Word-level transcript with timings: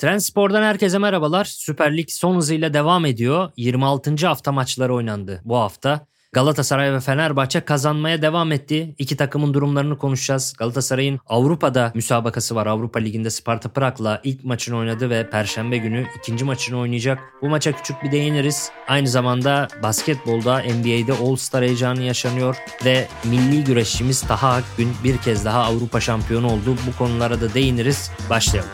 Trendspor'dan 0.00 0.62
herkese 0.62 0.98
merhabalar. 0.98 1.44
Süper 1.44 1.96
Lig 1.96 2.10
son 2.10 2.36
hızıyla 2.36 2.74
devam 2.74 3.06
ediyor. 3.06 3.50
26. 3.56 4.26
hafta 4.26 4.52
maçları 4.52 4.94
oynandı 4.94 5.40
bu 5.44 5.56
hafta. 5.56 6.06
Galatasaray 6.32 6.92
ve 6.92 7.00
Fenerbahçe 7.00 7.60
kazanmaya 7.60 8.22
devam 8.22 8.52
etti. 8.52 8.94
İki 8.98 9.16
takımın 9.16 9.54
durumlarını 9.54 9.98
konuşacağız. 9.98 10.54
Galatasaray'ın 10.58 11.20
Avrupa'da 11.26 11.92
müsabakası 11.94 12.54
var. 12.54 12.66
Avrupa 12.66 12.98
Ligi'nde 12.98 13.30
Sparta 13.30 13.68
Prag'la 13.68 14.20
ilk 14.24 14.44
maçını 14.44 14.76
oynadı 14.76 15.10
ve 15.10 15.30
Perşembe 15.30 15.76
günü 15.76 16.06
ikinci 16.18 16.44
maçını 16.44 16.78
oynayacak. 16.78 17.18
Bu 17.42 17.48
maça 17.48 17.72
küçük 17.72 18.02
bir 18.02 18.12
değiniriz. 18.12 18.70
Aynı 18.88 19.08
zamanda 19.08 19.68
basketbolda 19.82 20.58
NBA'de 20.58 21.12
All-Star 21.12 21.64
heyecanı 21.64 22.02
yaşanıyor 22.02 22.56
ve 22.84 23.08
milli 23.24 23.64
güreşçimiz 23.64 24.20
Taha 24.20 24.48
Akgün 24.48 24.92
bir 25.04 25.18
kez 25.18 25.44
daha 25.44 25.64
Avrupa 25.64 26.00
şampiyonu 26.00 26.46
oldu. 26.46 26.76
Bu 26.86 26.98
konulara 26.98 27.40
da 27.40 27.54
değiniriz. 27.54 28.10
Başlayalım. 28.30 28.70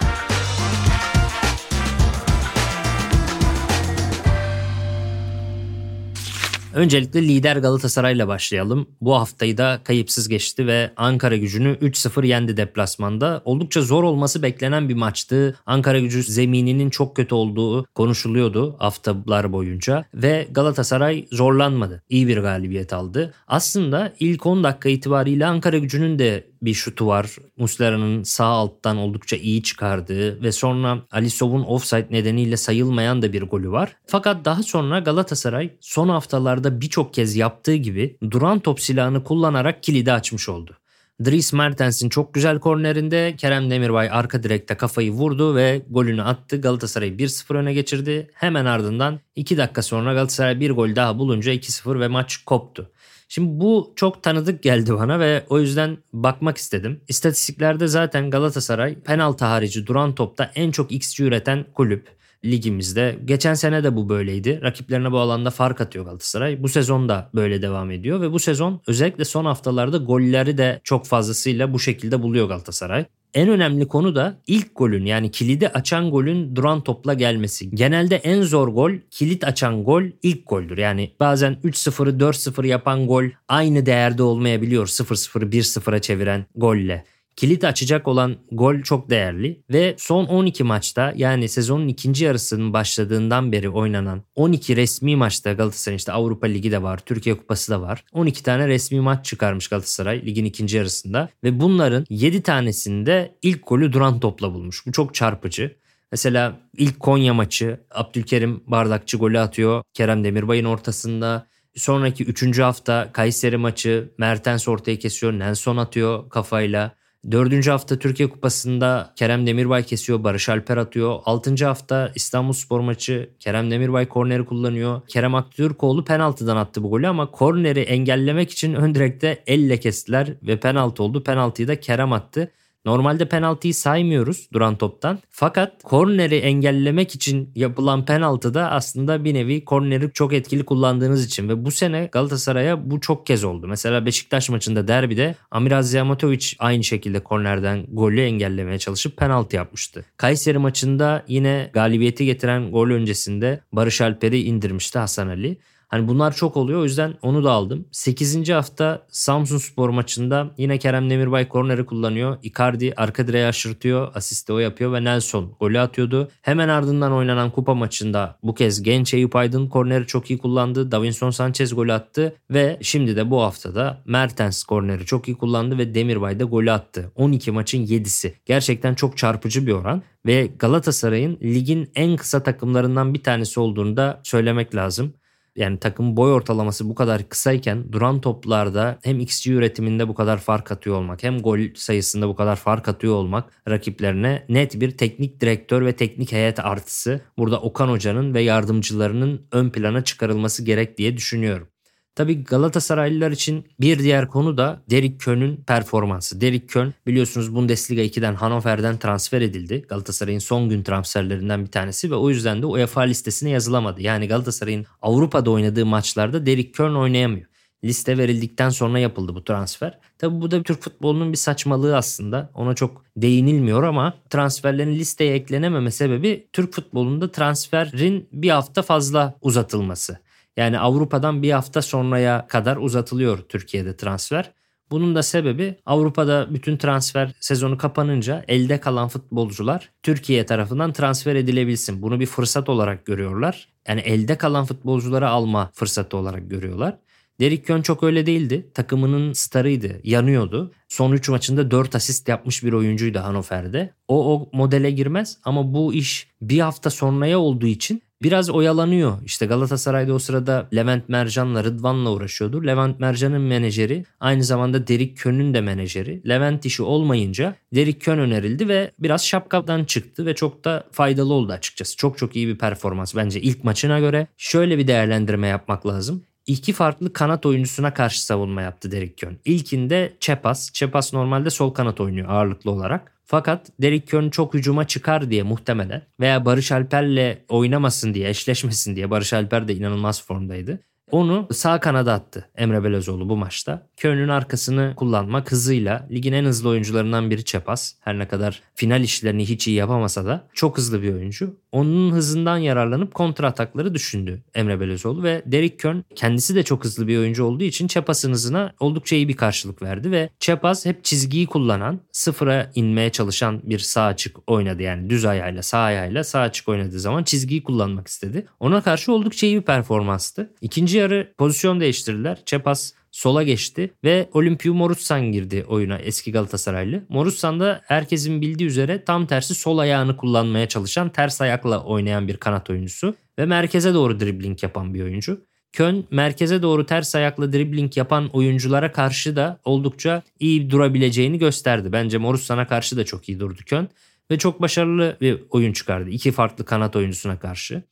Öncelikle 6.76 7.22
lider 7.22 7.56
Galatasaray'la 7.56 8.28
başlayalım. 8.28 8.86
Bu 9.00 9.14
haftayı 9.14 9.58
da 9.58 9.80
kayıpsız 9.84 10.28
geçti 10.28 10.66
ve 10.66 10.90
Ankara 10.96 11.36
gücünü 11.36 11.72
3-0 11.72 12.26
yendi 12.26 12.56
deplasmanda. 12.56 13.42
Oldukça 13.44 13.82
zor 13.82 14.04
olması 14.04 14.42
beklenen 14.42 14.88
bir 14.88 14.94
maçtı. 14.94 15.58
Ankara 15.66 16.00
gücü 16.00 16.22
zemininin 16.22 16.90
çok 16.90 17.16
kötü 17.16 17.34
olduğu 17.34 17.84
konuşuluyordu 17.84 18.76
haftalar 18.78 19.52
boyunca 19.52 20.04
ve 20.14 20.48
Galatasaray 20.50 21.26
zorlanmadı. 21.32 22.02
İyi 22.08 22.28
bir 22.28 22.38
galibiyet 22.38 22.92
aldı. 22.92 23.34
Aslında 23.48 24.12
ilk 24.20 24.46
10 24.46 24.64
dakika 24.64 24.88
itibariyle 24.88 25.46
Ankara 25.46 25.78
gücünün 25.78 26.18
de 26.18 26.46
bir 26.62 26.74
şutu 26.74 27.06
var. 27.06 27.36
Muslera'nın 27.56 28.22
sağ 28.22 28.44
alttan 28.44 28.96
oldukça 28.96 29.36
iyi 29.36 29.62
çıkardığı 29.62 30.42
ve 30.42 30.52
sonra 30.52 30.98
Alisov'un 31.10 31.62
offside 31.62 32.06
nedeniyle 32.10 32.56
sayılmayan 32.56 33.22
da 33.22 33.32
bir 33.32 33.42
golü 33.42 33.70
var. 33.70 33.96
Fakat 34.06 34.44
daha 34.44 34.62
sonra 34.62 34.98
Galatasaray 34.98 35.70
son 35.80 36.08
haftalarda 36.08 36.80
birçok 36.80 37.14
kez 37.14 37.36
yaptığı 37.36 37.74
gibi 37.74 38.16
duran 38.30 38.58
top 38.58 38.80
silahını 38.80 39.24
kullanarak 39.24 39.82
kilidi 39.82 40.12
açmış 40.12 40.48
oldu. 40.48 40.76
Dries 41.24 41.52
Mertens'in 41.52 42.08
çok 42.08 42.34
güzel 42.34 42.58
kornerinde 42.58 43.34
Kerem 43.38 43.70
Demirbay 43.70 44.08
arka 44.10 44.42
direkte 44.42 44.76
kafayı 44.76 45.10
vurdu 45.10 45.56
ve 45.56 45.82
golünü 45.90 46.22
attı. 46.22 46.60
Galatasaray 46.60 47.08
1-0 47.08 47.56
öne 47.56 47.74
geçirdi. 47.74 48.30
Hemen 48.34 48.64
ardından 48.64 49.20
2 49.36 49.56
dakika 49.56 49.82
sonra 49.82 50.12
Galatasaray 50.12 50.60
bir 50.60 50.70
gol 50.70 50.96
daha 50.96 51.18
bulunca 51.18 51.52
2-0 51.52 52.00
ve 52.00 52.08
maç 52.08 52.36
koptu. 52.36 52.90
Şimdi 53.28 53.60
bu 53.60 53.92
çok 53.96 54.22
tanıdık 54.22 54.62
geldi 54.62 54.94
bana 54.94 55.20
ve 55.20 55.44
o 55.48 55.60
yüzden 55.60 55.98
bakmak 56.12 56.56
istedim. 56.56 57.00
İstatistiklerde 57.08 57.86
zaten 57.86 58.30
Galatasaray 58.30 58.94
penaltı 58.94 59.44
harici 59.44 59.86
duran 59.86 60.14
topta 60.14 60.50
en 60.54 60.70
çok 60.70 60.92
XG 60.92 61.20
üreten 61.20 61.64
kulüp 61.74 62.16
ligimizde. 62.44 63.18
Geçen 63.24 63.54
sene 63.54 63.84
de 63.84 63.96
bu 63.96 64.08
böyleydi. 64.08 64.60
Rakiplerine 64.62 65.12
bu 65.12 65.18
alanda 65.18 65.50
fark 65.50 65.80
atıyor 65.80 66.04
Galatasaray. 66.04 66.62
Bu 66.62 66.68
sezon 66.68 67.08
da 67.08 67.30
böyle 67.34 67.62
devam 67.62 67.90
ediyor 67.90 68.20
ve 68.20 68.32
bu 68.32 68.38
sezon 68.38 68.82
özellikle 68.86 69.24
son 69.24 69.44
haftalarda 69.44 69.96
golleri 69.96 70.58
de 70.58 70.80
çok 70.84 71.06
fazlasıyla 71.06 71.72
bu 71.72 71.78
şekilde 71.78 72.22
buluyor 72.22 72.48
Galatasaray. 72.48 73.04
En 73.36 73.48
önemli 73.48 73.88
konu 73.88 74.14
da 74.14 74.38
ilk 74.46 74.76
golün 74.76 75.04
yani 75.04 75.30
kilidi 75.30 75.68
açan 75.68 76.10
golün 76.10 76.56
duran 76.56 76.80
topla 76.80 77.14
gelmesi. 77.14 77.70
Genelde 77.70 78.16
en 78.16 78.42
zor 78.42 78.68
gol 78.68 78.92
kilit 79.10 79.44
açan 79.44 79.84
gol 79.84 80.02
ilk 80.22 80.48
goldür. 80.48 80.78
Yani 80.78 81.10
bazen 81.20 81.56
3-0'ı 81.64 82.18
4-0 82.18 82.66
yapan 82.66 83.06
gol 83.06 83.24
aynı 83.48 83.86
değerde 83.86 84.22
olmayabiliyor 84.22 84.86
0-0'ı 84.86 85.50
1-0'a 85.50 85.98
çeviren 85.98 86.46
golle 86.54 87.04
kilit 87.36 87.64
açacak 87.64 88.08
olan 88.08 88.36
gol 88.52 88.82
çok 88.82 89.10
değerli 89.10 89.62
ve 89.70 89.94
son 89.98 90.24
12 90.24 90.64
maçta 90.64 91.12
yani 91.16 91.48
sezonun 91.48 91.88
ikinci 91.88 92.24
yarısının 92.24 92.72
başladığından 92.72 93.52
beri 93.52 93.68
oynanan 93.68 94.22
12 94.34 94.76
resmi 94.76 95.16
maçta 95.16 95.52
Galatasaray 95.52 95.96
işte 95.96 96.12
Avrupa 96.12 96.46
Ligi 96.46 96.72
de 96.72 96.82
var, 96.82 96.98
Türkiye 96.98 97.36
Kupası 97.36 97.72
da 97.72 97.80
var. 97.80 98.04
12 98.12 98.42
tane 98.42 98.68
resmi 98.68 99.00
maç 99.00 99.26
çıkarmış 99.26 99.68
Galatasaray 99.68 100.26
ligin 100.26 100.44
ikinci 100.44 100.76
yarısında 100.76 101.28
ve 101.44 101.60
bunların 101.60 102.06
7 102.10 102.42
tanesinde 102.42 103.34
ilk 103.42 103.66
golü 103.66 103.92
duran 103.92 104.20
topla 104.20 104.54
bulmuş. 104.54 104.86
Bu 104.86 104.92
çok 104.92 105.14
çarpıcı. 105.14 105.76
Mesela 106.12 106.60
ilk 106.76 107.00
Konya 107.00 107.34
maçı 107.34 107.80
Abdülkerim 107.90 108.62
Bardakçı 108.66 109.16
golü 109.16 109.38
atıyor. 109.38 109.82
Kerem 109.94 110.24
Demirbay'ın 110.24 110.64
ortasında. 110.64 111.46
Sonraki 111.76 112.24
3. 112.24 112.58
hafta 112.58 113.12
Kayseri 113.12 113.56
maçı 113.56 114.12
Mertens 114.18 114.68
ortaya 114.68 114.98
kesiyor. 114.98 115.32
Nelson 115.32 115.76
atıyor 115.76 116.30
kafayla. 116.30 116.96
Dördüncü 117.30 117.70
hafta 117.70 117.98
Türkiye 117.98 118.30
Kupası'nda 118.30 119.12
Kerem 119.16 119.46
Demirbay 119.46 119.82
kesiyor, 119.82 120.24
Barış 120.24 120.48
Alper 120.48 120.76
atıyor. 120.76 121.20
Altıncı 121.24 121.64
hafta 121.64 122.12
İstanbul 122.14 122.52
Spor 122.52 122.80
maçı 122.80 123.30
Kerem 123.40 123.70
Demirbay 123.70 124.08
korneri 124.08 124.44
kullanıyor. 124.44 125.00
Kerem 125.08 125.34
Aktürkoğlu 125.34 126.04
penaltıdan 126.04 126.56
attı 126.56 126.82
bu 126.82 126.90
golü 126.90 127.08
ama 127.08 127.30
korneri 127.30 127.80
engellemek 127.80 128.50
için 128.50 128.74
ön 128.74 128.94
direkte 128.94 129.42
elle 129.46 129.80
kestiler 129.80 130.34
ve 130.42 130.60
penaltı 130.60 131.02
oldu. 131.02 131.22
Penaltıyı 131.22 131.68
da 131.68 131.80
Kerem 131.80 132.12
attı. 132.12 132.52
Normalde 132.86 133.28
penaltıyı 133.28 133.74
saymıyoruz 133.74 134.48
duran 134.52 134.76
toptan. 134.76 135.18
Fakat 135.30 135.82
korneri 135.82 136.36
engellemek 136.36 137.14
için 137.14 137.50
yapılan 137.54 138.04
penaltı 138.04 138.54
da 138.54 138.70
aslında 138.70 139.24
bir 139.24 139.34
nevi 139.34 139.64
korneri 139.64 140.10
çok 140.12 140.32
etkili 140.32 140.64
kullandığınız 140.64 141.24
için 141.24 141.48
ve 141.48 141.64
bu 141.64 141.70
sene 141.70 142.08
Galatasaray'a 142.12 142.90
bu 142.90 143.00
çok 143.00 143.26
kez 143.26 143.44
oldu. 143.44 143.68
Mesela 143.68 144.06
Beşiktaş 144.06 144.50
maçında 144.50 144.88
derbide 144.88 145.34
Amiraz 145.50 145.90
Ziyamatovic 145.90 146.46
aynı 146.58 146.84
şekilde 146.84 147.20
kornerden 147.20 147.86
golü 147.92 148.20
engellemeye 148.20 148.78
çalışıp 148.78 149.16
penaltı 149.16 149.56
yapmıştı. 149.56 150.04
Kayseri 150.16 150.58
maçında 150.58 151.24
yine 151.28 151.70
galibiyeti 151.72 152.24
getiren 152.24 152.70
gol 152.70 152.90
öncesinde 152.90 153.60
Barış 153.72 154.00
Alper'i 154.00 154.42
indirmişti 154.42 154.98
Hasan 154.98 155.28
Ali. 155.28 155.58
Hani 155.88 156.08
bunlar 156.08 156.34
çok 156.34 156.56
oluyor 156.56 156.80
o 156.80 156.84
yüzden 156.84 157.14
onu 157.22 157.44
da 157.44 157.50
aldım. 157.50 157.88
8. 157.92 158.50
hafta 158.50 159.06
Samsun 159.08 159.58
Spor 159.58 159.88
maçında 159.88 160.50
yine 160.58 160.78
Kerem 160.78 161.10
Demirbay 161.10 161.48
korneri 161.48 161.86
kullanıyor. 161.86 162.38
Icardi 162.42 162.92
arka 162.96 163.26
direğe 163.26 163.46
aşırtıyor. 163.46 164.12
Asiste 164.14 164.52
o 164.52 164.58
yapıyor 164.58 164.92
ve 164.92 165.04
Nelson 165.04 165.56
golü 165.60 165.80
atıyordu. 165.80 166.30
Hemen 166.42 166.68
ardından 166.68 167.12
oynanan 167.12 167.50
kupa 167.50 167.74
maçında 167.74 168.38
bu 168.42 168.54
kez 168.54 168.82
genç 168.82 169.14
Eyüp 169.14 169.36
Aydın 169.36 169.68
korneri 169.68 170.06
çok 170.06 170.30
iyi 170.30 170.38
kullandı. 170.38 170.90
Davinson 170.90 171.30
Sanchez 171.30 171.74
golü 171.74 171.92
attı 171.92 172.36
ve 172.50 172.78
şimdi 172.82 173.16
de 173.16 173.30
bu 173.30 173.42
haftada 173.42 174.02
Mertens 174.04 174.64
korneri 174.64 175.06
çok 175.06 175.28
iyi 175.28 175.36
kullandı 175.36 175.78
ve 175.78 175.94
Demirbay 175.94 176.40
da 176.40 176.44
golü 176.44 176.70
attı. 176.70 177.12
12 177.14 177.50
maçın 177.50 177.86
7'si. 177.86 178.32
Gerçekten 178.46 178.94
çok 178.94 179.16
çarpıcı 179.16 179.66
bir 179.66 179.72
oran 179.72 180.02
ve 180.26 180.50
Galatasaray'ın 180.58 181.38
ligin 181.42 181.90
en 181.94 182.16
kısa 182.16 182.42
takımlarından 182.42 183.14
bir 183.14 183.22
tanesi 183.22 183.60
olduğunu 183.60 183.96
da 183.96 184.20
söylemek 184.22 184.74
lazım 184.74 185.14
yani 185.56 185.78
takım 185.78 186.16
boy 186.16 186.32
ortalaması 186.32 186.88
bu 186.88 186.94
kadar 186.94 187.28
kısayken 187.28 187.92
duran 187.92 188.20
toplarda 188.20 188.98
hem 189.02 189.20
XG 189.20 189.46
üretiminde 189.46 190.08
bu 190.08 190.14
kadar 190.14 190.38
fark 190.38 190.72
atıyor 190.72 190.96
olmak 190.96 191.22
hem 191.22 191.38
gol 191.38 191.58
sayısında 191.74 192.28
bu 192.28 192.36
kadar 192.36 192.56
fark 192.56 192.88
atıyor 192.88 193.14
olmak 193.14 193.50
rakiplerine 193.68 194.44
net 194.48 194.80
bir 194.80 194.90
teknik 194.90 195.40
direktör 195.40 195.86
ve 195.86 195.96
teknik 195.96 196.32
heyet 196.32 196.58
artısı. 196.58 197.20
Burada 197.38 197.60
Okan 197.60 197.88
Hoca'nın 197.88 198.34
ve 198.34 198.42
yardımcılarının 198.42 199.46
ön 199.52 199.70
plana 199.70 200.04
çıkarılması 200.04 200.64
gerek 200.64 200.98
diye 200.98 201.16
düşünüyorum. 201.16 201.68
Tabi 202.16 202.44
Galatasaraylılar 202.44 203.30
için 203.30 203.64
bir 203.80 203.98
diğer 203.98 204.28
konu 204.28 204.56
da 204.56 204.82
Derek 204.90 205.20
Köhn'ün 205.20 205.56
performansı. 205.56 206.40
Derek 206.40 206.68
Köhn 206.68 206.88
biliyorsunuz 207.06 207.54
Bundesliga 207.54 208.02
2'den 208.02 208.34
Hannover'den 208.34 208.98
transfer 208.98 209.40
edildi. 209.40 209.84
Galatasaray'ın 209.88 210.38
son 210.38 210.68
gün 210.68 210.82
transferlerinden 210.82 211.64
bir 211.64 211.70
tanesi 211.70 212.10
ve 212.10 212.14
o 212.14 212.30
yüzden 212.30 212.62
de 212.62 212.66
UEFA 212.66 213.00
listesine 213.00 213.50
yazılamadı. 213.50 214.02
Yani 214.02 214.28
Galatasaray'ın 214.28 214.86
Avrupa'da 215.02 215.50
oynadığı 215.50 215.86
maçlarda 215.86 216.46
Derek 216.46 216.74
Köhn 216.74 216.94
oynayamıyor. 216.94 217.46
liste 217.84 218.18
verildikten 218.18 218.70
sonra 218.70 218.98
yapıldı 218.98 219.34
bu 219.34 219.44
transfer. 219.44 219.98
Tabi 220.18 220.40
bu 220.40 220.50
da 220.50 220.62
Türk 220.62 220.82
futbolunun 220.82 221.32
bir 221.32 221.38
saçmalığı 221.38 221.96
aslında. 221.96 222.50
Ona 222.54 222.74
çok 222.74 223.04
değinilmiyor 223.16 223.82
ama 223.82 224.14
transferlerin 224.30 224.94
listeye 224.94 225.34
eklenememe 225.34 225.90
sebebi 225.90 226.48
Türk 226.52 226.72
futbolunda 226.72 227.32
transferin 227.32 228.28
bir 228.32 228.50
hafta 228.50 228.82
fazla 228.82 229.34
uzatılması. 229.40 230.25
Yani 230.56 230.78
Avrupa'dan 230.78 231.42
bir 231.42 231.50
hafta 231.50 231.82
sonraya 231.82 232.46
kadar 232.46 232.76
uzatılıyor 232.76 233.38
Türkiye'de 233.38 233.96
transfer. 233.96 234.52
Bunun 234.90 235.14
da 235.14 235.22
sebebi 235.22 235.76
Avrupa'da 235.86 236.46
bütün 236.54 236.76
transfer 236.76 237.32
sezonu 237.40 237.78
kapanınca 237.78 238.44
elde 238.48 238.80
kalan 238.80 239.08
futbolcular 239.08 239.90
Türkiye 240.02 240.46
tarafından 240.46 240.92
transfer 240.92 241.34
edilebilsin. 241.34 242.02
Bunu 242.02 242.20
bir 242.20 242.26
fırsat 242.26 242.68
olarak 242.68 243.06
görüyorlar. 243.06 243.68
Yani 243.88 244.00
elde 244.00 244.38
kalan 244.38 244.64
futbolcuları 244.64 245.28
alma 245.28 245.70
fırsatı 245.74 246.16
olarak 246.16 246.50
görüyorlar. 246.50 246.98
Derek 247.40 247.66
Kön 247.66 247.82
çok 247.82 248.02
öyle 248.02 248.26
değildi. 248.26 248.70
Takımının 248.74 249.32
starıydı, 249.32 250.00
yanıyordu. 250.04 250.72
Son 250.88 251.12
3 251.12 251.28
maçında 251.28 251.70
4 251.70 251.94
asist 251.94 252.28
yapmış 252.28 252.64
bir 252.64 252.72
oyuncuydu 252.72 253.18
Hannover'de. 253.18 253.94
O 254.08 254.34
o 254.34 254.48
modele 254.52 254.90
girmez 254.90 255.38
ama 255.44 255.74
bu 255.74 255.94
iş 255.94 256.28
bir 256.42 256.60
hafta 256.60 256.90
sonraya 256.90 257.38
olduğu 257.38 257.66
için 257.66 258.02
biraz 258.22 258.50
oyalanıyor. 258.50 259.18
İşte 259.24 259.46
Galatasaray'da 259.46 260.14
o 260.14 260.18
sırada 260.18 260.68
Levent 260.74 261.08
Mercan'la 261.08 261.64
Rıdvan'la 261.64 262.10
uğraşıyordu. 262.10 262.66
Levent 262.66 263.00
Mercan'ın 263.00 263.40
menajeri 263.40 264.04
aynı 264.20 264.44
zamanda 264.44 264.86
Derik 264.86 265.16
Kön'ün 265.16 265.54
de 265.54 265.60
menajeri. 265.60 266.28
Levent 266.28 266.66
işi 266.66 266.82
olmayınca 266.82 267.54
Derik 267.74 268.00
Kön 268.00 268.18
önerildi 268.18 268.68
ve 268.68 268.90
biraz 268.98 269.26
şapkadan 269.26 269.84
çıktı 269.84 270.26
ve 270.26 270.34
çok 270.34 270.64
da 270.64 270.84
faydalı 270.92 271.34
oldu 271.34 271.52
açıkçası. 271.52 271.96
Çok 271.96 272.18
çok 272.18 272.36
iyi 272.36 272.48
bir 272.48 272.58
performans 272.58 273.16
bence 273.16 273.40
ilk 273.40 273.64
maçına 273.64 274.00
göre. 274.00 274.26
Şöyle 274.36 274.78
bir 274.78 274.86
değerlendirme 274.86 275.48
yapmak 275.48 275.86
lazım 275.86 276.22
iki 276.46 276.72
farklı 276.72 277.12
kanat 277.12 277.46
oyuncusuna 277.46 277.94
karşı 277.94 278.24
savunma 278.24 278.62
yaptı 278.62 278.90
Derek 278.90 279.18
Kön. 279.18 279.38
İlkinde 279.44 280.12
Çepas. 280.20 280.72
Çepas 280.72 281.12
normalde 281.12 281.50
sol 281.50 281.70
kanat 281.70 282.00
oynuyor 282.00 282.28
ağırlıklı 282.28 282.70
olarak. 282.70 283.15
Fakat 283.28 283.70
Derek 283.82 284.08
Kön 284.08 284.30
çok 284.30 284.54
hücuma 284.54 284.86
çıkar 284.86 285.30
diye 285.30 285.42
muhtemelen 285.42 286.02
veya 286.20 286.44
Barış 286.44 286.72
Alper'le 286.72 287.38
oynamasın 287.48 288.14
diye, 288.14 288.28
eşleşmesin 288.28 288.96
diye 288.96 289.10
Barış 289.10 289.32
Alper 289.32 289.68
de 289.68 289.74
inanılmaz 289.74 290.26
formdaydı. 290.26 290.80
Onu 291.10 291.48
sağ 291.52 291.80
kanada 291.80 292.12
attı 292.12 292.48
Emre 292.56 292.84
Belözoğlu 292.84 293.28
bu 293.28 293.36
maçta. 293.36 293.86
Köln'ün 293.96 294.28
arkasını 294.28 294.92
kullanmak 294.96 295.52
hızıyla 295.52 296.06
ligin 296.10 296.32
en 296.32 296.44
hızlı 296.44 296.68
oyuncularından 296.68 297.30
biri 297.30 297.44
Çepas. 297.44 297.92
Her 298.00 298.18
ne 298.18 298.28
kadar 298.28 298.62
final 298.74 299.02
işlerini 299.02 299.48
hiç 299.48 299.68
iyi 299.68 299.76
yapamasa 299.76 300.26
da 300.26 300.48
çok 300.54 300.78
hızlı 300.78 301.02
bir 301.02 301.14
oyuncu. 301.14 301.56
Onun 301.72 302.12
hızından 302.12 302.58
yararlanıp 302.58 303.14
kontra 303.14 303.46
atakları 303.46 303.94
düşündü 303.94 304.42
Emre 304.54 304.80
Belözoğlu 304.80 305.22
ve 305.22 305.42
Derek 305.46 305.80
Köln 305.80 306.04
kendisi 306.14 306.54
de 306.54 306.62
çok 306.62 306.84
hızlı 306.84 307.08
bir 307.08 307.18
oyuncu 307.18 307.44
olduğu 307.44 307.64
için 307.64 307.86
Çepas'ın 307.86 308.32
hızına 308.32 308.72
oldukça 308.80 309.16
iyi 309.16 309.28
bir 309.28 309.36
karşılık 309.36 309.82
verdi 309.82 310.10
ve 310.10 310.30
Çepas 310.40 310.86
hep 310.86 311.04
çizgiyi 311.04 311.46
kullanan, 311.46 312.00
sıfıra 312.12 312.70
inmeye 312.74 313.10
çalışan 313.10 313.60
bir 313.64 313.78
sağ 313.78 314.04
açık 314.04 314.36
oynadı. 314.46 314.82
Yani 314.82 315.10
düz 315.10 315.24
ayağıyla 315.24 315.62
sağ 315.62 315.78
ayağıyla 315.78 316.24
sağ 316.24 316.40
açık 316.40 316.68
oynadığı 316.68 317.00
zaman 317.00 317.24
çizgiyi 317.24 317.62
kullanmak 317.62 318.08
istedi. 318.08 318.46
Ona 318.60 318.80
karşı 318.80 319.12
oldukça 319.12 319.46
iyi 319.46 319.56
bir 319.56 319.62
performanstı. 319.62 320.50
İkinci 320.60 320.95
yarı 320.96 321.32
pozisyon 321.38 321.80
değiştirdiler. 321.80 322.38
Çepas 322.46 322.92
sola 323.10 323.42
geçti 323.42 323.90
ve 324.04 324.28
Olimpiu 324.32 324.74
Morutsan 324.74 325.32
girdi 325.32 325.64
oyuna 325.68 325.98
eski 325.98 326.32
Galatasaraylı. 326.32 327.02
Morutsan 327.08 327.60
da 327.60 327.80
herkesin 327.84 328.40
bildiği 328.40 328.66
üzere 328.66 329.04
tam 329.04 329.26
tersi 329.26 329.54
sol 329.54 329.78
ayağını 329.78 330.16
kullanmaya 330.16 330.68
çalışan 330.68 331.08
ters 331.08 331.40
ayakla 331.40 331.84
oynayan 331.84 332.28
bir 332.28 332.36
kanat 332.36 332.70
oyuncusu 332.70 333.14
ve 333.38 333.46
merkeze 333.46 333.94
doğru 333.94 334.20
dribling 334.20 334.62
yapan 334.62 334.94
bir 334.94 335.02
oyuncu. 335.02 335.46
Kön 335.72 336.06
merkeze 336.10 336.62
doğru 336.62 336.86
ters 336.86 337.14
ayakla 337.14 337.52
dribbling 337.52 337.96
yapan 337.96 338.28
oyunculara 338.28 338.92
karşı 338.92 339.36
da 339.36 339.60
oldukça 339.64 340.22
iyi 340.40 340.70
durabileceğini 340.70 341.38
gösterdi. 341.38 341.92
Bence 341.92 342.18
Morutsan'a 342.18 342.66
karşı 342.66 342.96
da 342.96 343.04
çok 343.04 343.28
iyi 343.28 343.40
durdu 343.40 343.60
Kön 343.66 343.88
ve 344.30 344.38
çok 344.38 344.62
başarılı 344.62 345.16
bir 345.20 345.42
oyun 345.50 345.72
çıkardı 345.72 346.10
iki 346.10 346.32
farklı 346.32 346.64
kanat 346.64 346.96
oyuncusuna 346.96 347.38
karşı. 347.38 347.82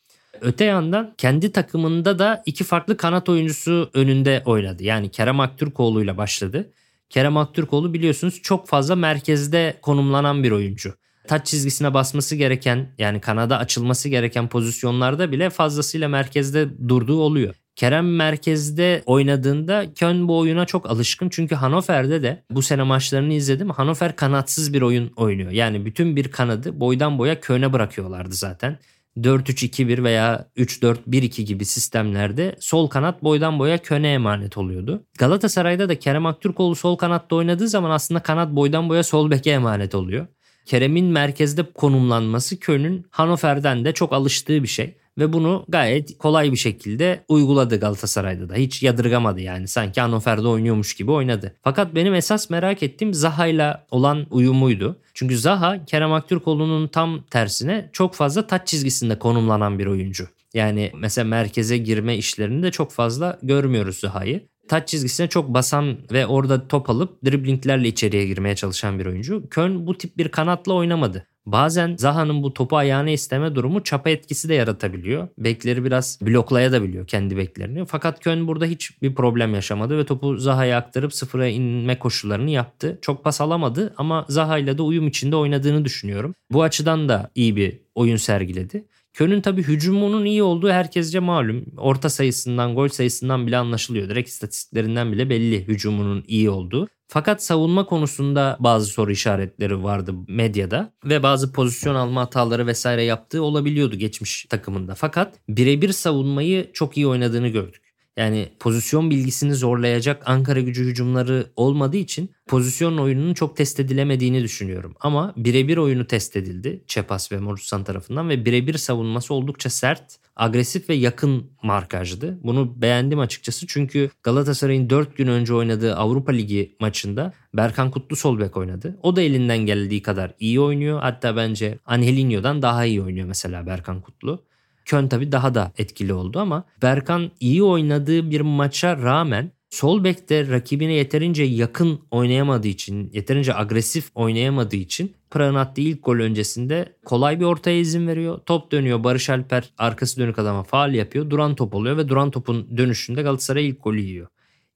Öte 0.41 0.65
yandan 0.65 1.15
kendi 1.19 1.53
takımında 1.53 2.19
da 2.19 2.43
iki 2.47 2.65
farklı 2.65 2.97
kanat 2.97 3.29
oyuncusu 3.29 3.91
önünde 3.95 4.43
oynadı. 4.45 4.85
Yani 4.85 5.11
Kerem 5.11 5.41
Aktürkoğlu 5.41 6.03
ile 6.03 6.17
başladı. 6.17 6.71
Kerem 7.11 7.37
Aktürkoğlu 7.37 7.95
biliyorsunuz 7.95 8.43
çok 8.43 8.69
fazla 8.69 8.97
merkezde 8.97 9.79
konumlanan 9.83 10.45
bir 10.45 10.51
oyuncu. 10.51 10.95
Taç 11.29 11.47
çizgisine 11.47 11.95
basması 11.95 12.37
gereken 12.37 12.89
yani 12.99 13.21
kanada 13.21 13.59
açılması 13.59 14.09
gereken 14.09 14.49
pozisyonlarda 14.49 15.33
bile 15.33 15.51
fazlasıyla 15.51 16.09
merkezde 16.09 16.89
durduğu 16.89 17.21
oluyor. 17.21 17.55
Kerem 17.77 18.17
merkezde 18.17 19.03
oynadığında 19.07 19.95
Kön 19.95 20.29
bu 20.29 20.39
oyuna 20.39 20.67
çok 20.67 20.91
alışkın. 20.91 21.29
Çünkü 21.29 21.55
Hannover'de 21.55 22.23
de 22.23 22.43
bu 22.51 22.63
sene 22.63 22.83
maçlarını 22.83 23.33
izledim. 23.33 23.71
Hannover 23.71 24.17
kanatsız 24.17 24.73
bir 24.73 24.83
oyun 24.83 25.13
oynuyor. 25.17 25.51
Yani 25.51 25.87
bütün 25.87 26.17
bir 26.17 26.31
kanadı 26.31 26.81
boydan 26.81 27.19
boya 27.19 27.41
Kön'e 27.41 27.73
bırakıyorlardı 27.73 28.35
zaten. 28.35 28.79
4-3-2-1 29.17 30.05
veya 30.05 30.49
3-4-1-2 30.57 31.43
gibi 31.43 31.65
sistemlerde 31.65 32.57
sol 32.61 32.89
kanat 32.89 33.23
boydan 33.23 33.59
boya 33.59 33.79
Köne 33.79 34.13
emanet 34.13 34.59
oluyordu. 34.59 35.03
Galatasaray'da 35.19 35.89
da 35.89 35.99
Kerem 35.99 36.27
Aktürkoğlu 36.27 36.75
sol 36.75 36.97
kanatta 36.97 37.37
oynadığı 37.37 37.69
zaman 37.69 37.91
aslında 37.91 38.21
kanat 38.21 38.51
boydan 38.51 38.89
boya 38.89 39.03
sol 39.03 39.31
beke 39.31 39.51
emanet 39.51 39.95
oluyor. 39.95 40.27
Kerem'in 40.67 41.07
merkezde 41.07 41.63
konumlanması 41.73 42.61
Köln'ün 42.61 43.07
Hannover'den 43.11 43.85
de 43.85 43.93
çok 43.93 44.13
alıştığı 44.13 44.63
bir 44.63 44.69
şey. 44.69 44.95
Ve 45.19 45.33
bunu 45.33 45.65
gayet 45.69 46.19
kolay 46.19 46.53
bir 46.53 46.57
şekilde 46.57 47.25
uyguladı 47.29 47.81
Galatasaray'da 47.81 48.49
da. 48.49 48.55
Hiç 48.55 48.83
yadırgamadı 48.83 49.41
yani. 49.41 49.69
Sanki 49.69 50.01
Hannover'de 50.01 50.49
oynuyormuş 50.49 50.95
gibi 50.95 51.11
oynadı. 51.11 51.55
Fakat 51.63 51.95
benim 51.95 52.15
esas 52.15 52.51
merak 52.51 52.83
ettiğim 52.83 53.15
Zaha'yla 53.15 53.87
olan 53.91 54.27
uyumuydu. 54.31 55.01
Çünkü 55.15 55.39
Zaha 55.39 55.85
Kerem 55.85 56.13
Aktürkoğlu'nun 56.13 56.89
tam 56.89 57.23
tersine 57.23 57.91
çok 57.93 58.15
fazla 58.15 58.47
taç 58.47 58.69
çizgisinde 58.69 59.19
konumlanan 59.19 59.79
bir 59.79 59.87
oyuncu. 59.87 60.29
Yani 60.55 60.93
mesela 60.95 61.25
merkeze 61.25 61.77
girme 61.79 62.17
işlerini 62.17 62.63
de 62.63 62.71
çok 62.71 62.93
fazla 62.93 63.39
görmüyoruz 63.43 63.99
Zaha'yı 63.99 64.49
taç 64.69 64.89
çizgisine 64.89 65.29
çok 65.29 65.49
basan 65.49 65.99
ve 66.13 66.27
orada 66.27 66.69
top 66.69 66.91
alıp 66.91 67.25
driblinglerle 67.25 67.89
içeriye 67.89 68.27
girmeye 68.27 68.57
çalışan 68.57 68.99
bir 68.99 69.07
oyuncu. 69.07 69.49
Köln 69.51 69.87
bu 69.87 69.99
tip 69.99 70.19
bir 70.19 70.29
kanatla 70.29 70.73
oynamadı. 70.73 71.27
Bazen 71.46 71.96
Zaha'nın 71.96 72.43
bu 72.43 72.55
topu 72.55 72.76
ayağına 72.76 73.11
isteme 73.11 73.55
durumu 73.55 73.82
çapa 73.82 74.11
etkisi 74.11 74.49
de 74.49 74.55
yaratabiliyor. 74.55 75.29
Bekleri 75.38 75.85
biraz 75.85 76.19
bloklayabiliyor 76.23 77.06
kendi 77.06 77.37
beklerini. 77.37 77.87
Fakat 77.87 78.20
Köln 78.20 78.46
burada 78.46 78.64
hiç 78.64 79.02
bir 79.02 79.14
problem 79.14 79.55
yaşamadı 79.55 79.99
ve 79.99 80.06
topu 80.06 80.37
Zaha'ya 80.37 80.79
aktarıp 80.79 81.14
sıfıra 81.14 81.49
inme 81.49 81.99
koşullarını 81.99 82.50
yaptı. 82.50 82.99
Çok 83.02 83.25
pas 83.25 83.41
alamadı 83.41 83.94
ama 83.96 84.26
Zaha 84.29 84.58
ile 84.58 84.79
de 84.79 84.82
uyum 84.82 85.08
içinde 85.08 85.36
oynadığını 85.36 85.84
düşünüyorum. 85.84 86.34
Bu 86.51 86.63
açıdan 86.63 87.08
da 87.08 87.31
iyi 87.34 87.56
bir 87.56 87.81
oyun 87.94 88.17
sergiledi. 88.17 88.84
Köln'ün 89.13 89.41
tabi 89.41 89.63
hücumunun 89.63 90.24
iyi 90.24 90.43
olduğu 90.43 90.70
herkesce 90.70 91.19
malum. 91.19 91.65
Orta 91.77 92.10
sayısından, 92.10 92.74
gol 92.74 92.89
sayısından 92.89 93.46
bile 93.46 93.56
anlaşılıyor. 93.56 94.08
Direkt 94.08 94.29
istatistiklerinden 94.29 95.13
bile 95.13 95.31
belli 95.31 95.69
hücumunun 95.69 96.24
iyi 96.27 96.51
olduğu. 96.51 96.89
Fakat 97.08 97.44
savunma 97.44 97.87
konusunda 97.87 98.56
bazı 98.61 98.87
soru 98.87 99.13
işaretleri 99.13 99.82
vardı 99.82 100.15
medyada 100.29 100.93
ve 101.05 101.23
bazı 101.23 101.53
pozisyon 101.53 101.94
alma 101.94 102.20
hataları 102.20 102.67
vesaire 102.67 103.05
yaptığı 103.05 103.43
olabiliyordu 103.43 103.96
geçmiş 103.96 104.46
takımında. 104.51 104.94
Fakat 104.94 105.34
birebir 105.49 105.93
savunmayı 105.93 106.70
çok 106.73 106.96
iyi 106.96 107.06
oynadığını 107.06 107.49
gördük. 107.49 107.84
Yani 108.17 108.49
pozisyon 108.61 109.11
bilgisini 109.11 109.55
zorlayacak 109.55 110.29
Ankara 110.29 110.61
gücü 110.61 110.84
hücumları 110.84 111.46
olmadığı 111.56 111.96
için 111.96 112.31
pozisyon 112.46 112.99
oyununun 112.99 113.34
çok 113.34 113.56
test 113.56 113.81
edilemediğini 113.81 114.43
düşünüyorum. 114.43 114.94
Ama 115.01 115.34
birebir 115.37 115.77
oyunu 115.77 116.06
test 116.06 116.37
edildi 116.37 116.84
Çepas 116.87 117.32
ve 117.32 117.39
Morutsan 117.39 117.84
tarafından 117.84 118.29
ve 118.29 118.44
birebir 118.44 118.79
savunması 118.79 119.34
oldukça 119.34 119.70
sert, 119.70 120.17
agresif 120.36 120.88
ve 120.88 120.94
yakın 120.94 121.50
markajdı. 121.62 122.38
Bunu 122.43 122.82
beğendim 122.82 123.19
açıkçası 123.19 123.67
çünkü 123.67 124.10
Galatasaray'ın 124.22 124.91
4 124.91 125.17
gün 125.17 125.26
önce 125.26 125.55
oynadığı 125.55 125.96
Avrupa 125.96 126.32
Ligi 126.32 126.76
maçında 126.81 127.32
Berkan 127.55 127.91
Kutlu 127.91 128.17
sol 128.17 128.41
bek 128.41 128.56
oynadı. 128.56 128.98
O 129.03 129.17
da 129.17 129.20
elinden 129.20 129.58
geldiği 129.58 130.03
kadar 130.03 130.34
iyi 130.41 130.60
oynuyor. 130.60 131.00
Hatta 131.00 131.36
bence 131.36 131.79
Angelinho'dan 131.86 132.62
daha 132.62 132.84
iyi 132.84 133.03
oynuyor 133.03 133.26
mesela 133.26 133.67
Berkan 133.67 134.00
Kutlu. 134.00 134.43
Kön 134.84 135.08
tabii 135.08 135.32
daha 135.32 135.55
da 135.55 135.72
etkili 135.79 136.12
oldu 136.12 136.38
ama 136.38 136.64
Berkan 136.82 137.31
iyi 137.41 137.62
oynadığı 137.62 138.31
bir 138.31 138.41
maça 138.41 138.96
rağmen 138.96 139.53
sol 139.70 140.05
bekte 140.05 140.48
rakibine 140.48 140.93
yeterince 140.93 141.43
yakın 141.43 142.00
oynayamadığı 142.10 142.69
için, 142.69 143.10
yeterince 143.12 143.55
agresif 143.55 144.10
oynayamadığı 144.14 144.76
için 144.76 145.14
Prag'ın 145.34 145.55
attığı 145.55 145.81
ilk 145.81 146.05
gol 146.05 146.17
öncesinde 146.17 146.96
kolay 147.05 147.41
bir 147.41 147.44
ortaya 147.44 147.79
izin 147.79 148.08
veriyor. 148.08 148.38
Top 148.46 148.72
dönüyor. 148.72 149.05
Barış 149.05 149.31
Alper 149.31 149.70
arkası 149.79 150.20
dönük 150.20 150.38
adama 150.38 150.62
faal 150.62 150.94
yapıyor. 150.94 151.31
Duran 151.31 151.55
top 151.55 151.74
oluyor 151.74 151.96
ve 151.96 152.08
duran 152.08 152.31
topun 152.31 152.76
dönüşünde 152.76 153.22
Galatasaray 153.22 153.69
ilk 153.69 153.84
golü 153.84 154.00
yiyor. 154.00 154.26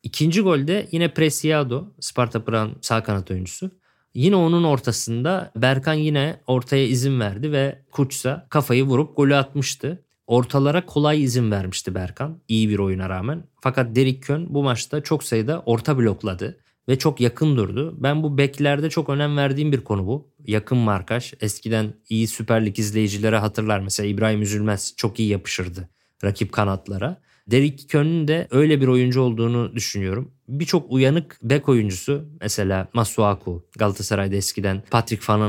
İkinci 0.02 0.40
golde 0.40 0.88
yine 0.92 1.14
Preciado, 1.14 1.84
Sparta 2.00 2.44
Prag'ın 2.44 2.76
sağ 2.80 3.02
kanat 3.02 3.30
oyuncusu. 3.30 3.70
Yine 4.14 4.36
onun 4.36 4.64
ortasında 4.64 5.52
Berkan 5.56 5.94
yine 5.94 6.40
ortaya 6.46 6.86
izin 6.86 7.20
verdi 7.20 7.52
ve 7.52 7.82
Kuçsa 7.92 8.46
kafayı 8.50 8.84
vurup 8.84 9.16
golü 9.16 9.36
atmıştı. 9.36 10.04
ortalara 10.26 10.86
kolay 10.86 11.22
izin 11.22 11.50
vermişti 11.50 11.94
Berkan 11.94 12.38
iyi 12.48 12.68
bir 12.68 12.78
oyuna 12.78 13.08
rağmen. 13.08 13.44
Fakat 13.60 13.96
Derek 13.96 14.22
Kön 14.22 14.54
bu 14.54 14.62
maçta 14.62 15.00
çok 15.02 15.24
sayıda 15.24 15.62
orta 15.66 15.98
blokladı 15.98 16.58
ve 16.88 16.98
çok 16.98 17.20
yakın 17.20 17.56
durdu. 17.56 17.96
Ben 17.98 18.22
bu 18.22 18.38
beklerde 18.38 18.90
çok 18.90 19.08
önem 19.08 19.36
verdiğim 19.36 19.72
bir 19.72 19.80
konu 19.80 20.06
bu. 20.06 20.28
Yakın 20.46 20.78
markaj. 20.78 21.32
Eskiden 21.40 21.94
iyi 22.08 22.26
Süper 22.26 22.66
Lig 22.66 22.78
izleyicilere 22.78 23.38
hatırlar. 23.38 23.80
Mesela 23.80 24.06
İbrahim 24.06 24.42
Üzülmez 24.42 24.94
çok 24.96 25.20
iyi 25.20 25.28
yapışırdı 25.28 25.88
rakip 26.24 26.52
kanatlara. 26.52 27.20
Derek 27.46 27.88
Könn'ün 27.88 28.28
de 28.28 28.48
öyle 28.50 28.80
bir 28.80 28.86
oyuncu 28.86 29.20
olduğunu 29.20 29.74
düşünüyorum. 29.74 30.32
Birçok 30.48 30.92
uyanık 30.92 31.38
bek 31.42 31.68
oyuncusu 31.68 32.24
mesela 32.40 32.88
Masuaku 32.92 33.66
Galatasaray'da 33.78 34.36
eskiden 34.36 34.82
Patrick 34.90 35.32
Van 35.32 35.40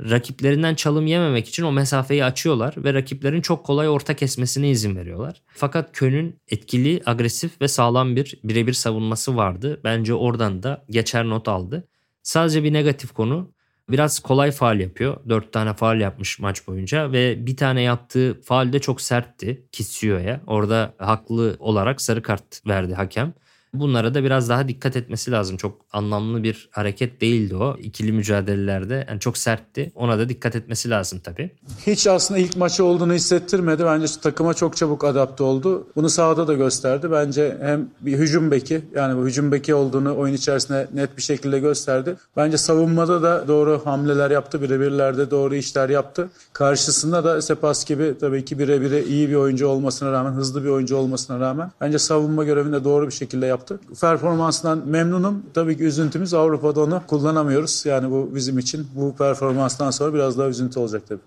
rakiplerinden 0.00 0.74
çalım 0.74 1.06
yememek 1.06 1.48
için 1.48 1.62
o 1.62 1.72
mesafeyi 1.72 2.24
açıyorlar 2.24 2.74
ve 2.76 2.94
rakiplerin 2.94 3.40
çok 3.40 3.66
kolay 3.66 3.88
orta 3.88 4.14
kesmesine 4.14 4.70
izin 4.70 4.96
veriyorlar. 4.96 5.42
Fakat 5.48 5.92
Kön'ün 5.92 6.36
etkili, 6.48 7.02
agresif 7.06 7.60
ve 7.60 7.68
sağlam 7.68 8.16
bir 8.16 8.40
birebir 8.44 8.72
savunması 8.72 9.36
vardı. 9.36 9.80
Bence 9.84 10.14
oradan 10.14 10.62
da 10.62 10.84
geçer 10.90 11.24
not 11.24 11.48
aldı. 11.48 11.88
Sadece 12.22 12.64
bir 12.64 12.72
negatif 12.72 13.12
konu 13.12 13.52
biraz 13.90 14.18
kolay 14.18 14.50
faal 14.50 14.80
yapıyor. 14.80 15.16
4 15.28 15.52
tane 15.52 15.74
faal 15.74 16.00
yapmış 16.00 16.38
maç 16.38 16.66
boyunca 16.66 17.12
ve 17.12 17.46
bir 17.46 17.56
tane 17.56 17.82
yaptığı 17.82 18.40
faal 18.42 18.72
de 18.72 18.78
çok 18.78 19.00
sertti 19.00 19.66
Kitsio'ya. 19.72 20.40
Orada 20.46 20.94
haklı 20.98 21.56
olarak 21.58 22.00
sarı 22.00 22.22
kart 22.22 22.66
verdi 22.66 22.94
hakem. 22.94 23.34
Bunlara 23.74 24.14
da 24.14 24.24
biraz 24.24 24.48
daha 24.48 24.68
dikkat 24.68 24.96
etmesi 24.96 25.30
lazım. 25.30 25.56
Çok 25.56 25.80
anlamlı 25.92 26.42
bir 26.42 26.68
hareket 26.72 27.20
değildi 27.20 27.56
o. 27.56 27.76
İkili 27.78 28.12
mücadelelerde 28.12 29.06
yani 29.08 29.20
çok 29.20 29.38
sertti. 29.38 29.92
Ona 29.94 30.18
da 30.18 30.28
dikkat 30.28 30.56
etmesi 30.56 30.90
lazım 30.90 31.20
tabii. 31.24 31.50
Hiç 31.86 32.06
aslında 32.06 32.40
ilk 32.40 32.56
maçı 32.56 32.84
olduğunu 32.84 33.12
hissettirmedi. 33.12 33.84
Bence 33.84 34.06
takıma 34.22 34.54
çok 34.54 34.76
çabuk 34.76 35.04
adapte 35.04 35.44
oldu. 35.44 35.86
Bunu 35.96 36.08
sahada 36.10 36.48
da 36.48 36.54
gösterdi. 36.54 37.10
Bence 37.10 37.58
hem 37.60 37.88
bir 38.00 38.18
hücum 38.18 38.50
beki 38.50 38.80
yani 38.94 39.18
bu 39.20 39.26
hücum 39.26 39.52
beki 39.52 39.74
olduğunu 39.74 40.16
oyun 40.16 40.34
içerisinde 40.34 40.88
net 40.94 41.16
bir 41.16 41.22
şekilde 41.22 41.58
gösterdi. 41.58 42.16
Bence 42.36 42.58
savunmada 42.58 43.22
da 43.22 43.48
doğru 43.48 43.80
hamleler 43.84 44.30
yaptı. 44.30 44.62
Birebirlerde 44.62 45.30
doğru 45.30 45.54
işler 45.54 45.88
yaptı. 45.88 46.28
Karşısında 46.52 47.24
da 47.24 47.42
Sepas 47.42 47.84
gibi 47.84 48.14
tabii 48.20 48.44
ki 48.44 48.58
birebiri 48.58 49.04
iyi 49.04 49.28
bir 49.28 49.34
oyuncu 49.34 49.66
olmasına 49.66 50.12
rağmen, 50.12 50.32
hızlı 50.32 50.64
bir 50.64 50.68
oyuncu 50.68 50.96
olmasına 50.96 51.40
rağmen 51.40 51.72
bence 51.80 51.98
savunma 51.98 52.44
görevini 52.44 52.72
de 52.72 52.84
doğru 52.84 53.06
bir 53.06 53.12
şekilde 53.12 53.46
yaptı 53.46 53.57
yaptı. 53.58 53.80
Performansından 54.00 54.82
memnunum. 54.86 55.42
Tabii 55.54 55.76
ki 55.76 55.84
üzüntümüz 55.84 56.34
Avrupa'da 56.34 56.80
onu 56.80 57.02
kullanamıyoruz. 57.06 57.86
Yani 57.86 58.10
bu 58.10 58.30
bizim 58.34 58.58
için 58.58 58.86
bu 58.94 59.16
performanstan 59.16 59.90
sonra 59.90 60.14
biraz 60.14 60.38
daha 60.38 60.48
üzüntü 60.48 60.80
olacak 60.80 61.02
tabii. 61.08 61.20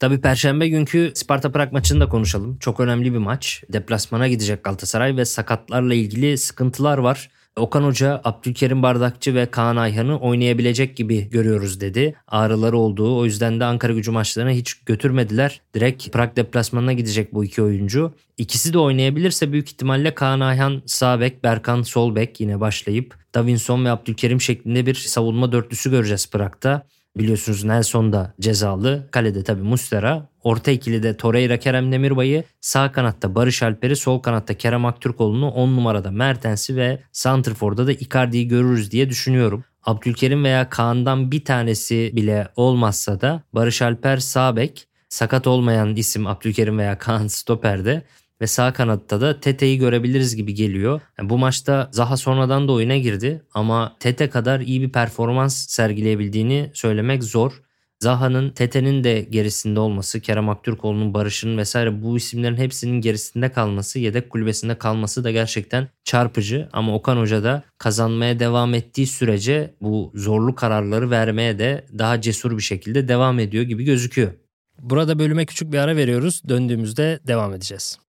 Tabii 0.00 0.20
Perşembe 0.20 0.68
günkü 0.68 1.12
Sparta 1.14 1.52
Prag 1.52 1.72
maçını 1.72 2.00
da 2.00 2.08
konuşalım. 2.08 2.56
Çok 2.60 2.80
önemli 2.80 3.12
bir 3.12 3.18
maç. 3.18 3.64
Deplasmana 3.72 4.28
gidecek 4.28 4.64
Galatasaray 4.64 5.16
ve 5.16 5.24
sakatlarla 5.24 5.94
ilgili 5.94 6.38
sıkıntılar 6.38 6.98
var. 6.98 7.30
Okan 7.56 7.82
Hoca 7.82 8.20
Abdülkerim 8.24 8.82
Bardakçı 8.82 9.34
ve 9.34 9.46
Kaan 9.46 9.76
Ayhan'ı 9.76 10.18
oynayabilecek 10.18 10.96
gibi 10.96 11.30
görüyoruz 11.30 11.80
dedi. 11.80 12.14
Ağrıları 12.28 12.78
olduğu 12.78 13.18
o 13.18 13.24
yüzden 13.24 13.60
de 13.60 13.64
Ankara 13.64 13.92
gücü 13.92 14.10
maçlarına 14.10 14.50
hiç 14.50 14.74
götürmediler. 14.74 15.60
Direkt 15.74 16.12
Prag 16.12 16.36
deplasmanına 16.36 16.92
gidecek 16.92 17.34
bu 17.34 17.44
iki 17.44 17.62
oyuncu. 17.62 18.14
İkisi 18.36 18.72
de 18.72 18.78
oynayabilirse 18.78 19.52
büyük 19.52 19.68
ihtimalle 19.68 20.14
Kaan 20.14 20.40
Ayhan 20.40 20.82
sağ 20.86 21.20
bek, 21.20 21.44
Berkan 21.44 21.82
sol 21.82 22.14
bek 22.14 22.40
yine 22.40 22.60
başlayıp 22.60 23.14
Davinson 23.34 23.84
ve 23.84 23.90
Abdülkerim 23.90 24.40
şeklinde 24.40 24.86
bir 24.86 24.94
savunma 24.94 25.52
dörtlüsü 25.52 25.90
göreceğiz 25.90 26.30
Prag'da. 26.30 26.86
Biliyorsunuz 27.18 27.64
Nelson 27.64 28.12
da 28.12 28.34
cezalı. 28.40 29.08
Kalede 29.10 29.44
tabi 29.44 29.62
Mustera. 29.62 30.28
Orta 30.42 30.70
ikilide 30.70 31.16
Torreira 31.16 31.58
Kerem 31.58 31.92
Demirbay'ı, 31.92 32.44
sağ 32.60 32.92
kanatta 32.92 33.34
Barış 33.34 33.62
Alper'i, 33.62 33.96
sol 33.96 34.18
kanatta 34.18 34.54
Kerem 34.54 34.84
Aktürkoğlu'nu, 34.84 35.50
10 35.50 35.68
numarada 35.68 36.10
Mertens'i 36.10 36.76
ve 36.76 37.02
Santrfor'da 37.12 37.86
da 37.86 37.92
Icardi'yi 37.92 38.48
görürüz 38.48 38.90
diye 38.90 39.10
düşünüyorum. 39.10 39.64
Abdülkerim 39.82 40.44
veya 40.44 40.68
Kaan'dan 40.68 41.30
bir 41.30 41.44
tanesi 41.44 42.10
bile 42.16 42.48
olmazsa 42.56 43.20
da 43.20 43.42
Barış 43.52 43.82
Alper 43.82 44.16
sağ 44.16 44.56
bek, 44.56 44.88
sakat 45.08 45.46
olmayan 45.46 45.96
isim 45.96 46.26
Abdülkerim 46.26 46.78
veya 46.78 46.98
Kaan 46.98 47.26
stoperde 47.26 48.02
ve 48.40 48.46
sağ 48.46 48.72
kanatta 48.72 49.20
da 49.20 49.40
Tete'yi 49.40 49.78
görebiliriz 49.78 50.36
gibi 50.36 50.54
geliyor. 50.54 51.00
Yani 51.18 51.30
bu 51.30 51.38
maçta 51.38 51.88
Zaha 51.92 52.16
sonradan 52.16 52.68
da 52.68 52.72
oyuna 52.72 52.96
girdi 52.96 53.42
ama 53.54 53.96
Tete 54.00 54.30
kadar 54.30 54.60
iyi 54.60 54.82
bir 54.82 54.92
performans 54.92 55.66
sergileyebildiğini 55.68 56.70
söylemek 56.74 57.24
zor. 57.24 57.62
Zaha'nın 58.00 58.50
Tete'nin 58.50 59.04
de 59.04 59.20
gerisinde 59.30 59.80
olması, 59.80 60.20
Kerem 60.20 60.48
Aktürkoğlu'nun, 60.48 61.14
Barış'ın 61.14 61.58
vesaire 61.58 62.02
bu 62.02 62.16
isimlerin 62.16 62.56
hepsinin 62.56 63.00
gerisinde 63.00 63.52
kalması, 63.52 63.98
yedek 63.98 64.30
kulübesinde 64.30 64.78
kalması 64.78 65.24
da 65.24 65.30
gerçekten 65.30 65.88
çarpıcı. 66.04 66.68
Ama 66.72 66.94
Okan 66.94 67.16
Hoca 67.16 67.44
da 67.44 67.62
kazanmaya 67.78 68.38
devam 68.38 68.74
ettiği 68.74 69.06
sürece 69.06 69.74
bu 69.80 70.12
zorlu 70.14 70.54
kararları 70.54 71.10
vermeye 71.10 71.58
de 71.58 71.86
daha 71.98 72.20
cesur 72.20 72.56
bir 72.56 72.62
şekilde 72.62 73.08
devam 73.08 73.38
ediyor 73.38 73.64
gibi 73.64 73.84
gözüküyor. 73.84 74.32
Burada 74.78 75.18
bölüme 75.18 75.46
küçük 75.46 75.72
bir 75.72 75.78
ara 75.78 75.96
veriyoruz. 75.96 76.42
Döndüğümüzde 76.48 77.20
devam 77.26 77.54
edeceğiz. 77.54 78.07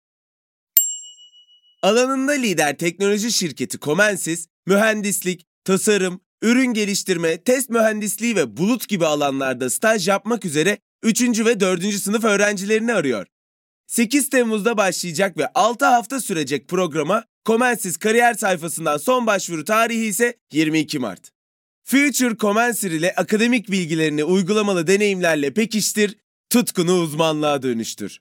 Alanında 1.83 2.33
lider 2.33 2.79
teknoloji 2.79 3.33
şirketi 3.33 3.79
Comensis, 3.79 4.47
mühendislik, 4.67 5.47
tasarım, 5.65 6.21
ürün 6.43 6.75
geliştirme, 6.75 7.43
test 7.43 7.71
mühendisliği 7.71 8.37
ve 8.37 8.57
bulut 8.57 8.89
gibi 8.89 9.07
alanlarda 9.07 9.71
staj 9.71 10.09
yapmak 10.09 10.45
üzere 10.45 10.79
3. 11.03 11.23
ve 11.23 11.61
4. 11.61 11.95
sınıf 11.95 12.25
öğrencilerini 12.25 12.95
arıyor. 12.95 13.27
8 13.87 14.31
Temmuz'da 14.31 14.77
başlayacak 14.77 15.37
ve 15.37 15.49
6 15.55 15.85
hafta 15.85 16.21
sürecek 16.21 16.69
programa 16.69 17.25
Comensis 17.47 17.97
kariyer 17.97 18.35
sayfasından 18.35 18.97
son 18.97 19.27
başvuru 19.27 19.65
tarihi 19.65 20.05
ise 20.05 20.37
22 20.53 20.99
Mart. 20.99 21.31
Future 21.85 22.37
Comensir 22.37 22.91
ile 22.91 23.15
akademik 23.15 23.71
bilgilerini 23.71 24.25
uygulamalı 24.25 24.87
deneyimlerle 24.87 25.55
pekiştir, 25.55 26.17
tutkunu 26.51 27.01
uzmanlığa 27.01 27.63
dönüştür. 27.63 28.21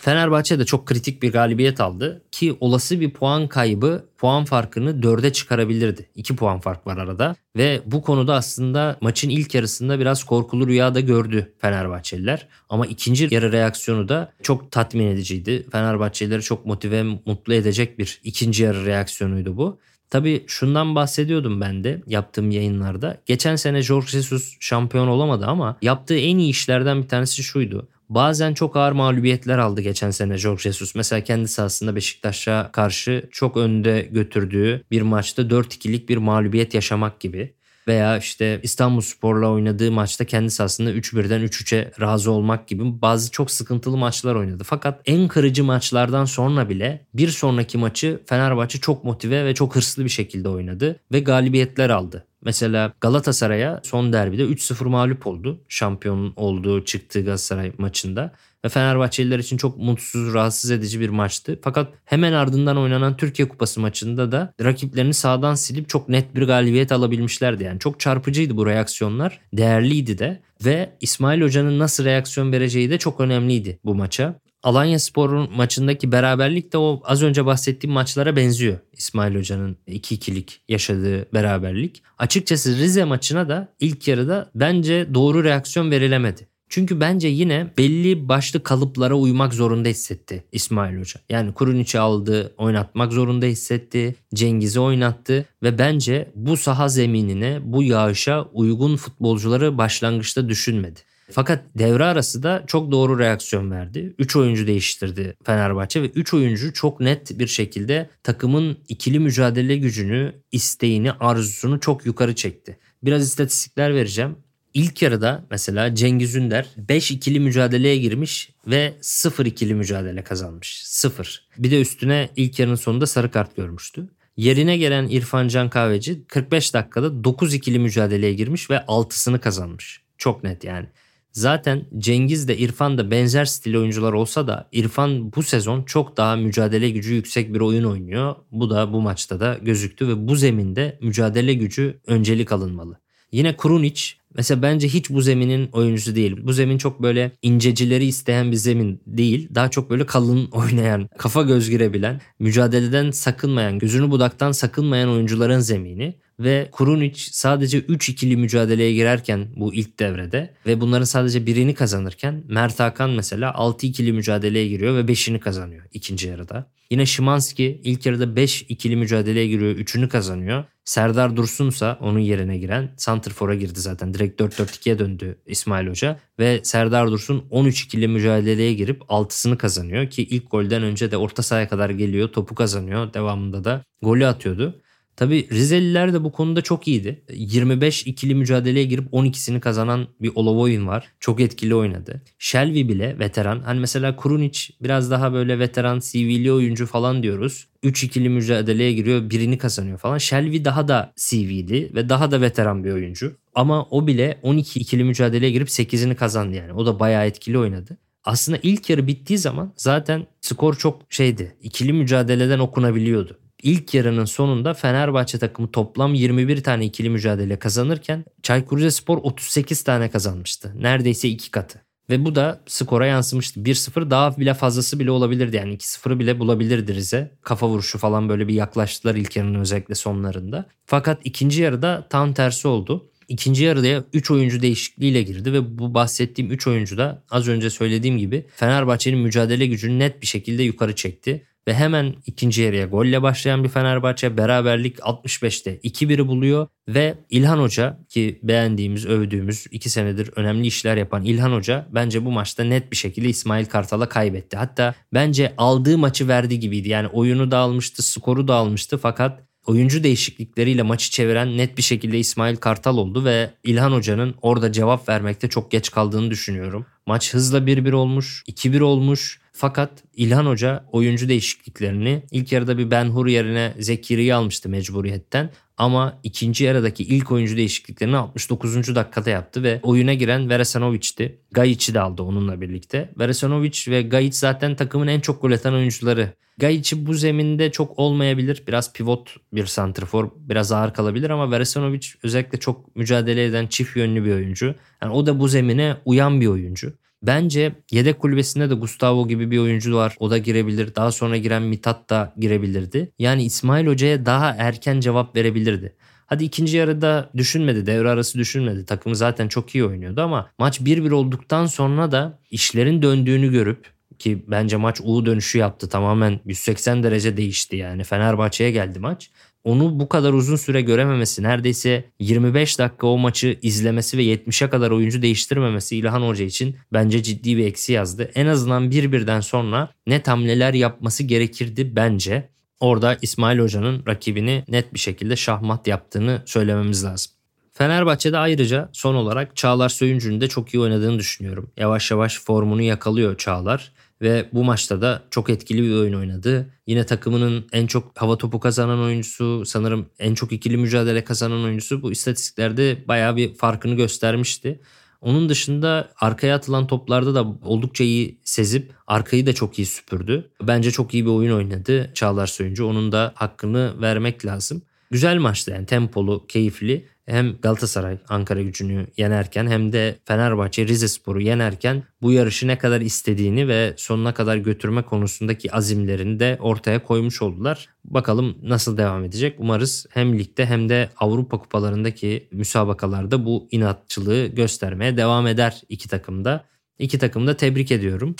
Fenerbahçe 0.00 0.58
de 0.58 0.64
çok 0.64 0.86
kritik 0.86 1.22
bir 1.22 1.32
galibiyet 1.32 1.80
aldı 1.80 2.22
ki 2.32 2.56
olası 2.60 3.00
bir 3.00 3.10
puan 3.10 3.48
kaybı 3.48 4.04
puan 4.18 4.44
farkını 4.44 4.90
4'e 4.90 5.32
çıkarabilirdi. 5.32 6.10
2 6.14 6.36
puan 6.36 6.60
fark 6.60 6.86
var 6.86 6.96
arada 6.96 7.36
ve 7.56 7.80
bu 7.86 8.02
konuda 8.02 8.34
aslında 8.34 8.96
maçın 9.00 9.28
ilk 9.28 9.54
yarısında 9.54 10.00
biraz 10.00 10.24
korkulu 10.24 10.66
rüya 10.66 10.94
da 10.94 11.00
gördü 11.00 11.52
Fenerbahçeliler. 11.58 12.48
Ama 12.68 12.86
ikinci 12.86 13.28
yarı 13.30 13.52
reaksiyonu 13.52 14.08
da 14.08 14.32
çok 14.42 14.72
tatmin 14.72 15.06
ediciydi. 15.06 15.66
Fenerbahçelileri 15.72 16.42
çok 16.42 16.66
motive 16.66 17.02
mutlu 17.02 17.54
edecek 17.54 17.98
bir 17.98 18.20
ikinci 18.24 18.62
yarı 18.62 18.86
reaksiyonuydu 18.86 19.56
bu. 19.56 19.78
Tabii 20.10 20.44
şundan 20.46 20.94
bahsediyordum 20.94 21.60
ben 21.60 21.84
de 21.84 22.02
yaptığım 22.06 22.50
yayınlarda. 22.50 23.16
Geçen 23.26 23.56
sene 23.56 23.82
Jorge 23.82 24.06
Jesus 24.06 24.56
şampiyon 24.60 25.08
olamadı 25.08 25.46
ama 25.46 25.76
yaptığı 25.82 26.18
en 26.18 26.38
iyi 26.38 26.50
işlerden 26.50 27.02
bir 27.02 27.08
tanesi 27.08 27.42
şuydu. 27.42 27.88
Bazen 28.10 28.54
çok 28.54 28.76
ağır 28.76 28.92
mağlubiyetler 28.92 29.58
aldı 29.58 29.80
geçen 29.80 30.10
sene 30.10 30.38
Jorge 30.38 30.62
Jesus. 30.62 30.94
Mesela 30.94 31.24
kendi 31.24 31.48
sahasında 31.48 31.96
Beşiktaş'a 31.96 32.70
karşı 32.72 33.28
çok 33.30 33.56
önde 33.56 34.08
götürdüğü 34.12 34.84
bir 34.90 35.02
maçta 35.02 35.42
4-2'lik 35.42 36.08
bir 36.08 36.16
mağlubiyet 36.16 36.74
yaşamak 36.74 37.20
gibi. 37.20 37.54
Veya 37.88 38.18
işte 38.18 38.60
İstanbul 38.62 39.00
Spor'la 39.00 39.48
oynadığı 39.48 39.92
maçta 39.92 40.24
kendi 40.24 40.50
sahasında 40.50 40.90
3-1'den 40.90 41.40
3-3'e 41.40 41.92
razı 42.00 42.30
olmak 42.30 42.68
gibi 42.68 43.02
bazı 43.02 43.30
çok 43.30 43.50
sıkıntılı 43.50 43.96
maçlar 43.96 44.34
oynadı. 44.34 44.64
Fakat 44.66 45.00
en 45.06 45.28
kırıcı 45.28 45.64
maçlardan 45.64 46.24
sonra 46.24 46.68
bile 46.68 47.06
bir 47.14 47.28
sonraki 47.28 47.78
maçı 47.78 48.20
Fenerbahçe 48.26 48.80
çok 48.80 49.04
motive 49.04 49.44
ve 49.44 49.54
çok 49.54 49.76
hırslı 49.76 50.04
bir 50.04 50.10
şekilde 50.10 50.48
oynadı 50.48 51.00
ve 51.12 51.20
galibiyetler 51.20 51.90
aldı. 51.90 52.26
Mesela 52.44 52.92
Galatasaray'a 53.00 53.80
son 53.84 54.12
derbide 54.12 54.42
3-0 54.42 54.88
mağlup 54.88 55.26
oldu. 55.26 55.60
Şampiyon 55.68 56.32
olduğu 56.36 56.84
çıktığı 56.84 57.20
Galatasaray 57.20 57.72
maçında. 57.78 58.32
Ve 58.64 58.68
Fenerbahçeliler 58.68 59.38
için 59.38 59.56
çok 59.56 59.78
mutsuz, 59.78 60.34
rahatsız 60.34 60.70
edici 60.70 61.00
bir 61.00 61.08
maçtı. 61.08 61.58
Fakat 61.62 61.92
hemen 62.04 62.32
ardından 62.32 62.76
oynanan 62.76 63.16
Türkiye 63.16 63.48
Kupası 63.48 63.80
maçında 63.80 64.32
da 64.32 64.54
rakiplerini 64.62 65.14
sağdan 65.14 65.54
silip 65.54 65.88
çok 65.88 66.08
net 66.08 66.34
bir 66.34 66.42
galibiyet 66.42 66.92
alabilmişlerdi. 66.92 67.64
Yani 67.64 67.78
çok 67.78 68.00
çarpıcıydı 68.00 68.56
bu 68.56 68.66
reaksiyonlar. 68.66 69.40
Değerliydi 69.52 70.18
de. 70.18 70.40
Ve 70.64 70.96
İsmail 71.00 71.42
Hoca'nın 71.42 71.78
nasıl 71.78 72.04
reaksiyon 72.04 72.52
vereceği 72.52 72.90
de 72.90 72.98
çok 72.98 73.20
önemliydi 73.20 73.78
bu 73.84 73.94
maça. 73.94 74.40
Alanya 74.62 74.98
Spor'un 74.98 75.48
maçındaki 75.56 76.12
beraberlik 76.12 76.72
de 76.72 76.78
o 76.78 77.02
az 77.04 77.22
önce 77.22 77.46
bahsettiğim 77.46 77.94
maçlara 77.94 78.36
benziyor. 78.36 78.78
İsmail 78.92 79.34
Hoca'nın 79.34 79.76
2-2'lik 79.88 80.60
yaşadığı 80.68 81.32
beraberlik. 81.32 82.02
Açıkçası 82.18 82.76
Rize 82.76 83.04
maçına 83.04 83.48
da 83.48 83.68
ilk 83.80 84.08
yarıda 84.08 84.50
bence 84.54 85.14
doğru 85.14 85.44
reaksiyon 85.44 85.90
verilemedi. 85.90 86.50
Çünkü 86.68 87.00
bence 87.00 87.28
yine 87.28 87.72
belli 87.78 88.28
başlı 88.28 88.62
kalıplara 88.62 89.14
uymak 89.14 89.54
zorunda 89.54 89.88
hissetti 89.88 90.44
İsmail 90.52 90.98
Hoca. 90.98 91.20
Yani 91.30 91.54
Kuruniç'i 91.54 91.98
aldı, 91.98 92.54
oynatmak 92.58 93.12
zorunda 93.12 93.46
hissetti, 93.46 94.14
Cengiz'i 94.34 94.80
oynattı 94.80 95.46
ve 95.62 95.78
bence 95.78 96.32
bu 96.34 96.56
saha 96.56 96.88
zeminine, 96.88 97.60
bu 97.62 97.82
yağışa 97.82 98.44
uygun 98.52 98.96
futbolcuları 98.96 99.78
başlangıçta 99.78 100.48
düşünmedi. 100.48 101.00
Fakat 101.32 101.64
devre 101.78 102.04
arası 102.04 102.42
da 102.42 102.64
çok 102.66 102.92
doğru 102.92 103.18
reaksiyon 103.18 103.70
verdi. 103.70 104.14
3 104.18 104.36
oyuncu 104.36 104.66
değiştirdi 104.66 105.36
Fenerbahçe 105.44 106.02
ve 106.02 106.06
3 106.06 106.34
oyuncu 106.34 106.72
çok 106.72 107.00
net 107.00 107.38
bir 107.38 107.46
şekilde 107.46 108.10
takımın 108.22 108.78
ikili 108.88 109.18
mücadele 109.18 109.76
gücünü, 109.76 110.34
isteğini, 110.52 111.12
arzusunu 111.12 111.80
çok 111.80 112.06
yukarı 112.06 112.34
çekti. 112.34 112.78
Biraz 113.02 113.22
istatistikler 113.22 113.94
vereceğim. 113.94 114.36
İlk 114.74 115.02
yarıda 115.02 115.44
mesela 115.50 115.94
Cengiz 115.94 116.34
Ünder 116.36 116.66
5 116.76 117.10
ikili 117.10 117.40
mücadeleye 117.40 117.96
girmiş 117.96 118.50
ve 118.66 118.94
0 119.00 119.46
ikili 119.46 119.74
mücadele 119.74 120.24
kazanmış. 120.24 120.82
0. 120.84 121.48
Bir 121.58 121.70
de 121.70 121.80
üstüne 121.80 122.28
ilk 122.36 122.58
yarının 122.58 122.74
sonunda 122.74 123.06
sarı 123.06 123.30
kart 123.30 123.56
görmüştü. 123.56 124.08
Yerine 124.36 124.76
gelen 124.76 125.08
İrfan 125.08 125.48
Can 125.48 125.70
Kahveci 125.70 126.24
45 126.26 126.74
dakikada 126.74 127.24
9 127.24 127.54
ikili 127.54 127.78
mücadeleye 127.78 128.34
girmiş 128.34 128.70
ve 128.70 128.76
6'sını 128.76 129.40
kazanmış. 129.40 130.02
Çok 130.18 130.44
net 130.44 130.64
yani. 130.64 130.86
Zaten 131.32 131.84
Cengiz 131.98 132.48
de 132.48 132.58
İrfan 132.58 132.98
da 132.98 133.10
benzer 133.10 133.44
stil 133.44 133.76
oyuncular 133.76 134.12
olsa 134.12 134.46
da 134.46 134.68
İrfan 134.72 135.32
bu 135.32 135.42
sezon 135.42 135.82
çok 135.82 136.16
daha 136.16 136.36
mücadele 136.36 136.90
gücü 136.90 137.14
yüksek 137.14 137.54
bir 137.54 137.60
oyun 137.60 137.84
oynuyor. 137.84 138.34
Bu 138.52 138.70
da 138.70 138.92
bu 138.92 139.00
maçta 139.00 139.40
da 139.40 139.58
gözüktü 139.62 140.08
ve 140.08 140.28
bu 140.28 140.36
zeminde 140.36 140.98
mücadele 141.02 141.54
gücü 141.54 142.00
öncelik 142.06 142.52
alınmalı. 142.52 142.98
Yine 143.32 143.56
Krunic 143.56 144.02
mesela 144.34 144.62
bence 144.62 144.88
hiç 144.88 145.10
bu 145.10 145.20
zeminin 145.20 145.68
oyuncusu 145.72 146.14
değil. 146.14 146.36
Bu 146.42 146.52
zemin 146.52 146.78
çok 146.78 147.02
böyle 147.02 147.32
incecileri 147.42 148.06
isteyen 148.06 148.52
bir 148.52 148.56
zemin 148.56 149.00
değil. 149.06 149.48
Daha 149.54 149.70
çok 149.70 149.90
böyle 149.90 150.06
kalın 150.06 150.46
oynayan, 150.52 151.08
kafa 151.18 151.42
göz 151.42 151.70
girebilen, 151.70 152.20
mücadeleden 152.38 153.10
sakınmayan, 153.10 153.78
gözünü 153.78 154.10
budaktan 154.10 154.52
sakınmayan 154.52 155.08
oyuncuların 155.08 155.58
zemini 155.58 156.14
ve 156.40 156.68
Kurunic 156.72 157.18
sadece 157.30 157.78
3 157.78 158.08
ikili 158.08 158.36
mücadeleye 158.36 158.92
girerken 158.92 159.48
bu 159.56 159.74
ilk 159.74 159.98
devrede 159.98 160.54
ve 160.66 160.80
bunların 160.80 161.04
sadece 161.04 161.46
birini 161.46 161.74
kazanırken 161.74 162.44
Mert 162.48 162.80
Hakan 162.80 163.10
mesela 163.10 163.54
6 163.54 163.86
ikili 163.86 164.12
mücadeleye 164.12 164.68
giriyor 164.68 164.96
ve 164.96 165.00
5'ini 165.12 165.38
kazanıyor 165.38 165.84
ikinci 165.92 166.28
yarıda. 166.28 166.70
Yine 166.90 167.06
Şimanski 167.06 167.80
ilk 167.84 168.06
yarıda 168.06 168.36
5 168.36 168.62
ikili 168.62 168.96
mücadeleye 168.96 169.46
giriyor 169.46 169.76
3'ünü 169.76 170.08
kazanıyor. 170.08 170.64
Serdar 170.84 171.36
Dursun'sa 171.36 171.98
onun 172.00 172.18
yerine 172.18 172.58
giren 172.58 172.94
Santrfor'a 172.96 173.54
girdi 173.54 173.80
zaten. 173.80 174.14
Direkt 174.14 174.40
4-4-2'ye 174.40 174.98
döndü 174.98 175.38
İsmail 175.46 175.88
Hoca. 175.88 176.20
Ve 176.38 176.60
Serdar 176.62 177.10
Dursun 177.10 177.44
13 177.50 177.84
ikili 177.84 178.08
mücadeleye 178.08 178.74
girip 178.74 179.02
6'sını 179.02 179.56
kazanıyor. 179.56 180.10
Ki 180.10 180.22
ilk 180.22 180.50
golden 180.50 180.82
önce 180.82 181.10
de 181.10 181.16
orta 181.16 181.42
sahaya 181.42 181.68
kadar 181.68 181.90
geliyor. 181.90 182.28
Topu 182.28 182.54
kazanıyor. 182.54 183.14
Devamında 183.14 183.64
da 183.64 183.84
golü 184.02 184.26
atıyordu. 184.26 184.82
Tabi 185.20 185.48
Rizeliler 185.52 186.12
de 186.12 186.24
bu 186.24 186.32
konuda 186.32 186.62
çok 186.62 186.88
iyiydi. 186.88 187.22
25 187.32 188.06
ikili 188.06 188.34
mücadeleye 188.34 188.84
girip 188.84 189.12
12'sini 189.12 189.60
kazanan 189.60 190.08
bir 190.20 190.32
Olovoyun 190.34 190.86
var. 190.86 191.08
Çok 191.20 191.40
etkili 191.40 191.74
oynadı. 191.74 192.22
Shelby 192.38 192.88
bile 192.88 193.18
veteran. 193.18 193.60
Hani 193.60 193.80
mesela 193.80 194.16
Kurunic 194.16 194.60
biraz 194.82 195.10
daha 195.10 195.32
böyle 195.32 195.58
veteran 195.58 195.98
CV'li 195.98 196.52
oyuncu 196.52 196.86
falan 196.86 197.22
diyoruz. 197.22 197.66
3 197.82 198.04
ikili 198.04 198.28
mücadeleye 198.28 198.92
giriyor 198.92 199.30
birini 199.30 199.58
kazanıyor 199.58 199.98
falan. 199.98 200.18
Shelby 200.18 200.64
daha 200.64 200.88
da 200.88 201.12
CV'li 201.16 201.90
ve 201.94 202.08
daha 202.08 202.30
da 202.30 202.40
veteran 202.40 202.84
bir 202.84 202.92
oyuncu. 202.92 203.36
Ama 203.54 203.86
o 203.90 204.06
bile 204.06 204.40
12 204.42 204.80
ikili 204.80 205.04
mücadeleye 205.04 205.52
girip 205.52 205.68
8'ini 205.68 206.14
kazandı 206.14 206.56
yani. 206.56 206.72
O 206.72 206.86
da 206.86 207.00
bayağı 207.00 207.26
etkili 207.26 207.58
oynadı. 207.58 207.98
Aslında 208.24 208.58
ilk 208.62 208.90
yarı 208.90 209.06
bittiği 209.06 209.38
zaman 209.38 209.72
zaten 209.76 210.26
skor 210.40 210.74
çok 210.74 211.02
şeydi. 211.10 211.56
İkili 211.62 211.92
mücadeleden 211.92 212.58
okunabiliyordu. 212.58 213.38
İlk 213.62 213.94
yarının 213.94 214.24
sonunda 214.24 214.74
Fenerbahçe 214.74 215.38
takımı 215.38 215.70
toplam 215.70 216.14
21 216.14 216.62
tane 216.62 216.84
ikili 216.84 217.10
mücadele 217.10 217.58
kazanırken 217.58 218.24
Çaykur 218.42 218.78
Rizespor 218.78 219.18
38 219.18 219.82
tane 219.82 220.10
kazanmıştı. 220.10 220.72
Neredeyse 220.78 221.28
iki 221.28 221.50
katı. 221.50 221.80
Ve 222.10 222.24
bu 222.24 222.34
da 222.34 222.60
skora 222.66 223.06
yansımıştı. 223.06 223.60
1-0 223.60 224.10
daha 224.10 224.36
bile 224.38 224.54
fazlası 224.54 224.98
bile 225.00 225.10
olabilirdi. 225.10 225.56
Yani 225.56 225.74
2-0'ı 225.74 226.18
bile 226.18 226.38
bulabilirdi 226.38 226.94
Rize. 226.94 227.30
Kafa 227.42 227.68
vuruşu 227.68 227.98
falan 227.98 228.28
böyle 228.28 228.48
bir 228.48 228.54
yaklaştılar 228.54 229.14
ilk 229.14 229.36
yarının 229.36 229.60
özellikle 229.60 229.94
sonlarında. 229.94 230.66
Fakat 230.86 231.20
ikinci 231.24 231.62
yarıda 231.62 232.06
tam 232.10 232.34
tersi 232.34 232.68
oldu. 232.68 233.10
İkinci 233.28 233.64
yarıda 233.64 234.04
3 234.12 234.30
oyuncu 234.30 234.62
değişikliğiyle 234.62 235.22
girdi 235.22 235.52
ve 235.52 235.78
bu 235.78 235.94
bahsettiğim 235.94 236.50
3 236.50 236.66
oyuncu 236.66 236.98
da 236.98 237.22
az 237.30 237.48
önce 237.48 237.70
söylediğim 237.70 238.18
gibi 238.18 238.46
Fenerbahçe'nin 238.56 239.18
mücadele 239.18 239.66
gücünü 239.66 239.98
net 239.98 240.22
bir 240.22 240.26
şekilde 240.26 240.62
yukarı 240.62 240.94
çekti. 240.94 241.46
Ve 241.70 241.74
hemen 241.74 242.14
ikinci 242.26 242.62
yarıya 242.62 242.86
golle 242.86 243.22
başlayan 243.22 243.64
bir 243.64 243.68
Fenerbahçe 243.68 244.36
beraberlik 244.36 244.98
65'te 244.98 245.76
2-1'i 245.76 246.26
buluyor 246.28 246.66
ve 246.88 247.14
İlhan 247.30 247.58
Hoca 247.58 247.98
ki 248.08 248.40
beğendiğimiz, 248.42 249.06
övdüğümüz 249.06 249.66
iki 249.70 249.90
senedir 249.90 250.30
önemli 250.36 250.66
işler 250.66 250.96
yapan 250.96 251.24
İlhan 251.24 251.52
Hoca 251.52 251.86
bence 251.90 252.24
bu 252.24 252.32
maçta 252.32 252.64
net 252.64 252.90
bir 252.92 252.96
şekilde 252.96 253.28
İsmail 253.28 253.66
Kartal'a 253.66 254.08
kaybetti. 254.08 254.56
Hatta 254.56 254.94
bence 255.14 255.54
aldığı 255.58 255.98
maçı 255.98 256.28
verdi 256.28 256.60
gibiydi. 256.60 256.88
Yani 256.88 257.08
oyunu 257.08 257.50
da 257.50 257.58
almıştı, 257.58 258.02
skoru 258.02 258.48
da 258.48 258.54
almıştı 258.54 258.98
fakat 258.98 259.49
oyuncu 259.66 260.02
değişiklikleriyle 260.02 260.82
maçı 260.82 261.10
çeviren 261.10 261.58
net 261.58 261.76
bir 261.76 261.82
şekilde 261.82 262.18
İsmail 262.18 262.56
Kartal 262.56 262.96
oldu 262.96 263.24
ve 263.24 263.50
İlhan 263.64 263.92
Hoca'nın 263.92 264.34
orada 264.42 264.72
cevap 264.72 265.08
vermekte 265.08 265.48
çok 265.48 265.70
geç 265.70 265.90
kaldığını 265.90 266.30
düşünüyorum. 266.30 266.86
Maç 267.06 267.34
hızla 267.34 267.58
1-1 267.58 267.92
olmuş, 267.92 268.44
2-1 268.48 268.80
olmuş. 268.80 269.40
Fakat 269.52 269.90
İlhan 270.14 270.46
Hoca 270.46 270.84
oyuncu 270.92 271.28
değişikliklerini 271.28 272.22
ilk 272.30 272.52
yarıda 272.52 272.78
bir 272.78 272.90
Ben 272.90 273.04
Hur 273.04 273.26
yerine 273.26 273.74
Zekiri'yi 273.78 274.34
almıştı 274.34 274.68
mecburiyetten. 274.68 275.50
Ama 275.80 276.20
ikinci 276.22 276.64
yarıdaki 276.64 277.04
ilk 277.04 277.32
oyuncu 277.32 277.56
değişikliklerini 277.56 278.16
69. 278.16 278.94
dakikada 278.94 279.30
yaptı 279.30 279.62
ve 279.62 279.80
oyuna 279.82 280.14
giren 280.14 280.50
Veresanovic'ti. 280.50 281.38
Gayic'i 281.52 281.94
de 281.94 282.00
aldı 282.00 282.22
onunla 282.22 282.60
birlikte. 282.60 283.12
Veresanovic 283.18 283.72
ve 283.88 284.02
Gayic 284.02 284.36
zaten 284.36 284.76
takımın 284.76 285.06
en 285.06 285.20
çok 285.20 285.42
gol 285.42 285.52
atan 285.52 285.74
oyuncuları. 285.74 286.32
Gayic'i 286.58 287.06
bu 287.06 287.14
zeminde 287.14 287.72
çok 287.72 287.98
olmayabilir. 287.98 288.62
Biraz 288.68 288.92
pivot 288.92 289.36
bir 289.52 289.66
santrfor, 289.66 290.30
biraz 290.36 290.72
ağır 290.72 290.94
kalabilir 290.94 291.30
ama 291.30 291.50
Veresanovic 291.50 292.06
özellikle 292.22 292.58
çok 292.60 292.96
mücadele 292.96 293.44
eden 293.44 293.66
çift 293.66 293.96
yönlü 293.96 294.24
bir 294.24 294.34
oyuncu. 294.34 294.74
Yani 295.02 295.12
o 295.12 295.26
da 295.26 295.40
bu 295.40 295.48
zemine 295.48 295.96
uyan 296.04 296.40
bir 296.40 296.46
oyuncu. 296.46 296.92
Bence 297.22 297.72
yedek 297.90 298.18
kulübesinde 298.18 298.70
de 298.70 298.74
Gustavo 298.74 299.28
gibi 299.28 299.50
bir 299.50 299.58
oyuncu 299.58 299.96
var. 299.96 300.16
O 300.18 300.30
da 300.30 300.38
girebilir. 300.38 300.94
Daha 300.94 301.12
sonra 301.12 301.36
giren 301.36 301.62
Mitat 301.62 302.10
da 302.10 302.34
girebilirdi. 302.38 303.10
Yani 303.18 303.44
İsmail 303.44 303.86
Hoca'ya 303.86 304.26
daha 304.26 304.54
erken 304.58 305.00
cevap 305.00 305.36
verebilirdi. 305.36 305.96
Hadi 306.26 306.44
ikinci 306.44 306.76
yarıda 306.76 307.30
düşünmedi, 307.36 307.86
devre 307.86 308.10
arası 308.10 308.38
düşünmedi. 308.38 308.84
Takımı 308.84 309.16
zaten 309.16 309.48
çok 309.48 309.74
iyi 309.74 309.84
oynuyordu 309.84 310.20
ama 310.22 310.50
maç 310.58 310.80
1-1 310.80 311.12
olduktan 311.12 311.66
sonra 311.66 312.12
da 312.12 312.38
işlerin 312.50 313.02
döndüğünü 313.02 313.50
görüp 313.50 313.86
ki 314.18 314.44
bence 314.48 314.76
maç 314.76 315.00
U 315.04 315.26
dönüşü 315.26 315.58
yaptı. 315.58 315.88
Tamamen 315.88 316.40
180 316.44 317.02
derece 317.02 317.36
değişti 317.36 317.76
yani. 317.76 318.04
Fenerbahçe'ye 318.04 318.70
geldi 318.70 318.98
maç 318.98 319.30
onu 319.64 320.00
bu 320.00 320.08
kadar 320.08 320.32
uzun 320.32 320.56
süre 320.56 320.80
görememesi, 320.80 321.42
neredeyse 321.42 322.04
25 322.20 322.78
dakika 322.78 323.06
o 323.06 323.18
maçı 323.18 323.58
izlemesi 323.62 324.18
ve 324.18 324.24
70'e 324.24 324.70
kadar 324.70 324.90
oyuncu 324.90 325.22
değiştirmemesi 325.22 325.96
İlhan 325.96 326.22
Hoca 326.22 326.44
için 326.44 326.76
bence 326.92 327.22
ciddi 327.22 327.56
bir 327.56 327.66
eksi 327.66 327.92
yazdı. 327.92 328.30
En 328.34 328.46
azından 328.46 328.90
bir 328.90 329.12
birden 329.12 329.40
sonra 329.40 329.88
net 330.06 330.28
hamleler 330.28 330.74
yapması 330.74 331.22
gerekirdi 331.22 331.96
bence. 331.96 332.48
Orada 332.80 333.16
İsmail 333.22 333.58
Hoca'nın 333.58 334.06
rakibini 334.06 334.64
net 334.68 334.94
bir 334.94 334.98
şekilde 334.98 335.36
şahmat 335.36 335.86
yaptığını 335.86 336.42
söylememiz 336.46 337.04
lazım. 337.04 337.32
Fenerbahçe'de 337.72 338.38
ayrıca 338.38 338.88
son 338.92 339.14
olarak 339.14 339.56
Çağlar 339.56 339.88
Söyüncü'nün 339.88 340.40
de 340.40 340.48
çok 340.48 340.74
iyi 340.74 340.80
oynadığını 340.80 341.18
düşünüyorum. 341.18 341.70
Yavaş 341.76 342.10
yavaş 342.10 342.40
formunu 342.40 342.82
yakalıyor 342.82 343.36
Çağlar 343.36 343.92
ve 344.22 344.48
bu 344.52 344.64
maçta 344.64 345.02
da 345.02 345.22
çok 345.30 345.50
etkili 345.50 345.82
bir 345.82 345.94
oyun 345.94 346.14
oynadı. 346.14 346.70
Yine 346.86 347.06
takımının 347.06 347.66
en 347.72 347.86
çok 347.86 348.18
hava 348.18 348.38
topu 348.38 348.60
kazanan 348.60 349.00
oyuncusu, 349.00 349.66
sanırım 349.66 350.06
en 350.18 350.34
çok 350.34 350.52
ikili 350.52 350.76
mücadele 350.76 351.24
kazanan 351.24 351.64
oyuncusu 351.64 352.02
bu 352.02 352.12
istatistiklerde 352.12 353.04
bayağı 353.08 353.36
bir 353.36 353.54
farkını 353.54 353.94
göstermişti. 353.94 354.80
Onun 355.20 355.48
dışında 355.48 356.12
arkaya 356.20 356.56
atılan 356.56 356.86
toplarda 356.86 357.34
da 357.34 357.46
oldukça 357.62 358.04
iyi 358.04 358.40
sezip 358.44 358.92
arkayı 359.06 359.46
da 359.46 359.52
çok 359.52 359.78
iyi 359.78 359.86
süpürdü. 359.86 360.50
Bence 360.62 360.90
çok 360.90 361.14
iyi 361.14 361.24
bir 361.24 361.30
oyun 361.30 361.56
oynadı 361.56 362.10
Çağlar 362.14 362.46
Söyüncü. 362.46 362.82
Onun 362.82 363.12
da 363.12 363.32
hakkını 363.34 364.00
vermek 364.00 364.46
lazım. 364.46 364.82
Güzel 365.10 365.38
maçtı 365.38 365.70
yani 365.70 365.86
tempolu, 365.86 366.46
keyifli. 366.46 367.06
Hem 367.30 367.56
Galatasaray 367.62 368.18
Ankara 368.28 368.62
gücünü 368.62 369.06
yenerken 369.16 369.66
hem 369.66 369.92
de 369.92 370.18
Fenerbahçe 370.24 370.86
Rizespor'u 370.86 371.40
yenerken 371.40 372.02
bu 372.22 372.32
yarışı 372.32 372.66
ne 372.66 372.78
kadar 372.78 373.00
istediğini 373.00 373.68
ve 373.68 373.94
sonuna 373.96 374.34
kadar 374.34 374.56
götürme 374.56 375.02
konusundaki 375.02 375.72
azimlerini 375.72 376.40
de 376.40 376.58
ortaya 376.60 377.02
koymuş 377.02 377.42
oldular. 377.42 377.88
Bakalım 378.04 378.56
nasıl 378.62 378.96
devam 378.96 379.24
edecek. 379.24 379.56
Umarız 379.58 380.06
hem 380.10 380.38
ligde 380.38 380.66
hem 380.66 380.88
de 380.88 381.10
Avrupa 381.16 381.58
kupalarındaki 381.58 382.48
müsabakalarda 382.52 383.44
bu 383.44 383.68
inatçılığı 383.70 384.46
göstermeye 384.46 385.16
devam 385.16 385.46
eder 385.46 385.82
iki 385.88 386.08
takım 386.08 386.44
da. 386.44 386.64
İki 386.98 387.18
takım 387.18 387.46
da 387.46 387.56
tebrik 387.56 387.92
ediyorum. 387.92 388.36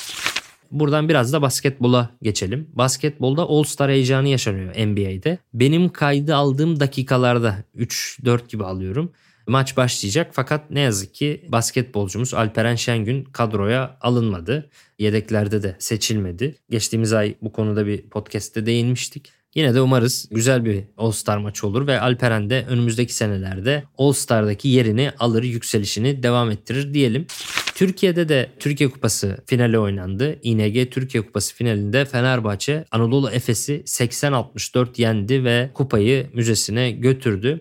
Buradan 0.70 1.08
biraz 1.08 1.32
da 1.32 1.42
basketbola 1.42 2.10
geçelim. 2.22 2.68
Basketbolda 2.72 3.42
All-Star 3.42 3.90
heyecanı 3.90 4.28
yaşanıyor 4.28 4.74
NBA'de. 4.74 5.38
Benim 5.54 5.88
kaydı 5.88 6.34
aldığım 6.34 6.80
dakikalarda 6.80 7.56
3-4 7.76 8.48
gibi 8.48 8.64
alıyorum. 8.64 9.12
Maç 9.46 9.76
başlayacak 9.76 10.30
fakat 10.32 10.70
ne 10.70 10.80
yazık 10.80 11.14
ki 11.14 11.44
basketbolcumuz 11.48 12.34
Alperen 12.34 12.74
Şengün 12.74 13.24
kadroya 13.24 13.98
alınmadı. 14.00 14.70
Yedeklerde 14.98 15.62
de 15.62 15.76
seçilmedi. 15.78 16.54
Geçtiğimiz 16.70 17.12
ay 17.12 17.34
bu 17.42 17.52
konuda 17.52 17.86
bir 17.86 18.02
podcast'te 18.02 18.66
değinmiştik. 18.66 19.39
Yine 19.54 19.74
de 19.74 19.80
umarız 19.80 20.28
güzel 20.30 20.64
bir 20.64 20.84
All-Star 20.96 21.38
maçı 21.38 21.66
olur 21.66 21.86
ve 21.86 22.00
Alperen 22.00 22.50
de 22.50 22.64
önümüzdeki 22.68 23.14
senelerde 23.14 23.84
All-Star'daki 23.98 24.68
yerini 24.68 25.10
alır, 25.18 25.42
yükselişini 25.42 26.22
devam 26.22 26.50
ettirir 26.50 26.94
diyelim. 26.94 27.26
Türkiye'de 27.74 28.28
de 28.28 28.50
Türkiye 28.58 28.90
Kupası 28.90 29.38
finali 29.46 29.78
oynandı. 29.78 30.38
İNG 30.42 30.90
Türkiye 30.90 31.26
Kupası 31.26 31.54
finalinde 31.54 32.04
Fenerbahçe 32.04 32.84
Anadolu 32.90 33.30
Efes'i 33.30 33.82
80-64 33.86 35.00
yendi 35.00 35.44
ve 35.44 35.70
kupayı 35.74 36.26
müzesine 36.32 36.90
götürdü. 36.90 37.60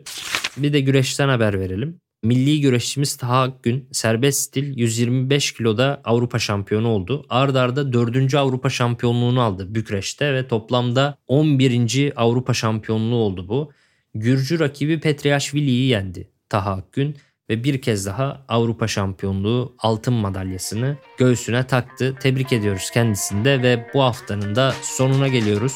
Bir 0.58 0.74
de 0.74 0.80
güreşten 0.80 1.30
haber 1.30 1.60
verelim. 1.60 2.00
Milli 2.24 2.62
güreşçimiz 2.62 3.16
Taha 3.16 3.42
Akgün 3.42 3.88
serbest 3.92 4.40
stil 4.40 4.78
125 4.78 5.52
kiloda 5.52 6.02
Avrupa 6.04 6.40
şampiyonu 6.40 6.88
oldu. 6.88 7.26
Ard 7.30 7.56
arda 7.56 7.94
4. 7.94 8.36
Avrupa 8.36 8.70
şampiyonluğunu 8.70 9.42
aldı 9.42 9.76
Bükreş'te 9.76 10.34
ve 10.34 10.48
toplamda 10.48 11.18
11. 11.28 12.14
Avrupa 12.16 12.54
şampiyonluğu 12.54 13.16
oldu 13.16 13.48
bu. 13.48 13.72
Gürcü 14.16 14.60
rakibi 14.60 15.00
Petriashvili'yi 15.00 15.88
yendi 15.88 16.32
Taha 16.50 16.72
Akgün 16.72 17.18
ve 17.50 17.64
bir 17.64 17.82
kez 17.82 18.06
daha 18.06 18.46
Avrupa 18.48 18.88
şampiyonluğu 18.88 19.76
altın 19.80 20.14
madalyasını 20.14 20.98
göğsüne 21.18 21.68
taktı. 21.68 22.16
Tebrik 22.20 22.54
ediyoruz 22.54 22.92
kendisini 22.92 23.46
de 23.46 23.64
ve 23.64 23.88
bu 23.94 24.04
haftanın 24.04 24.56
da 24.56 24.74
sonuna 24.82 25.28
geliyoruz. 25.28 25.74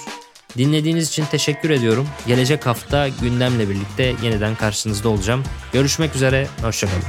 Dinlediğiniz 0.58 1.08
için 1.10 1.26
teşekkür 1.26 1.70
ediyorum. 1.70 2.08
Gelecek 2.28 2.66
hafta 2.66 3.08
gündemle 3.08 3.70
birlikte 3.70 4.16
yeniden 4.24 4.56
karşınızda 4.56 5.10
olacağım. 5.10 5.44
Görüşmek 5.74 6.16
üzere, 6.16 6.48
hoşçakalın. 6.62 7.04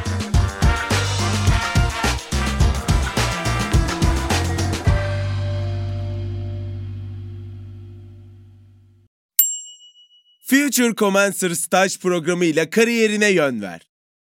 Future 10.47 10.95
Commencer 10.95 11.51
staj 11.51 11.99
programı 11.99 12.45
ile 12.45 12.71
kariyerine 12.71 13.31
yön 13.31 13.63
ver. 13.63 13.89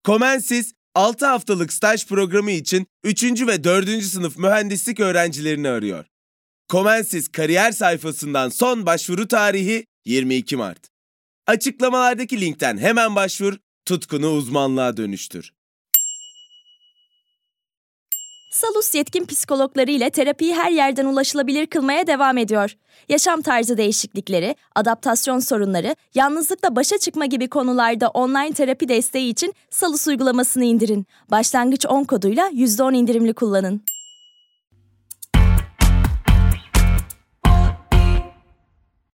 Comensis 0.04 0.72
6 0.94 1.26
haftalık 1.26 1.72
staj 1.72 2.06
programı 2.06 2.50
için 2.50 2.86
3. 3.04 3.24
ve 3.24 3.64
4. 3.64 4.02
sınıf 4.02 4.38
mühendislik 4.38 5.00
öğrencilerini 5.00 5.68
arıyor. 5.68 6.09
Comensis 6.70 7.28
kariyer 7.28 7.72
sayfasından 7.72 8.48
son 8.48 8.86
başvuru 8.86 9.28
tarihi 9.28 9.86
22 10.04 10.56
Mart. 10.56 10.88
Açıklamalardaki 11.46 12.40
linkten 12.40 12.78
hemen 12.78 13.16
başvur, 13.16 13.54
tutkunu 13.84 14.30
uzmanlığa 14.30 14.96
dönüştür. 14.96 15.52
Salus 18.52 18.94
yetkin 18.94 19.26
psikologları 19.26 19.90
ile 19.90 20.10
terapiyi 20.10 20.54
her 20.54 20.70
yerden 20.70 21.06
ulaşılabilir 21.06 21.66
kılmaya 21.66 22.06
devam 22.06 22.38
ediyor. 22.38 22.76
Yaşam 23.08 23.42
tarzı 23.42 23.76
değişiklikleri, 23.76 24.56
adaptasyon 24.74 25.38
sorunları, 25.38 25.96
yalnızlıkla 26.14 26.76
başa 26.76 26.98
çıkma 26.98 27.26
gibi 27.26 27.48
konularda 27.48 28.08
online 28.08 28.52
terapi 28.52 28.88
desteği 28.88 29.30
için 29.30 29.54
Salus 29.70 30.08
uygulamasını 30.08 30.64
indirin. 30.64 31.06
Başlangıç 31.30 31.86
10 31.86 32.04
koduyla 32.04 32.48
%10 32.48 32.94
indirimli 32.96 33.34
kullanın. 33.34 33.82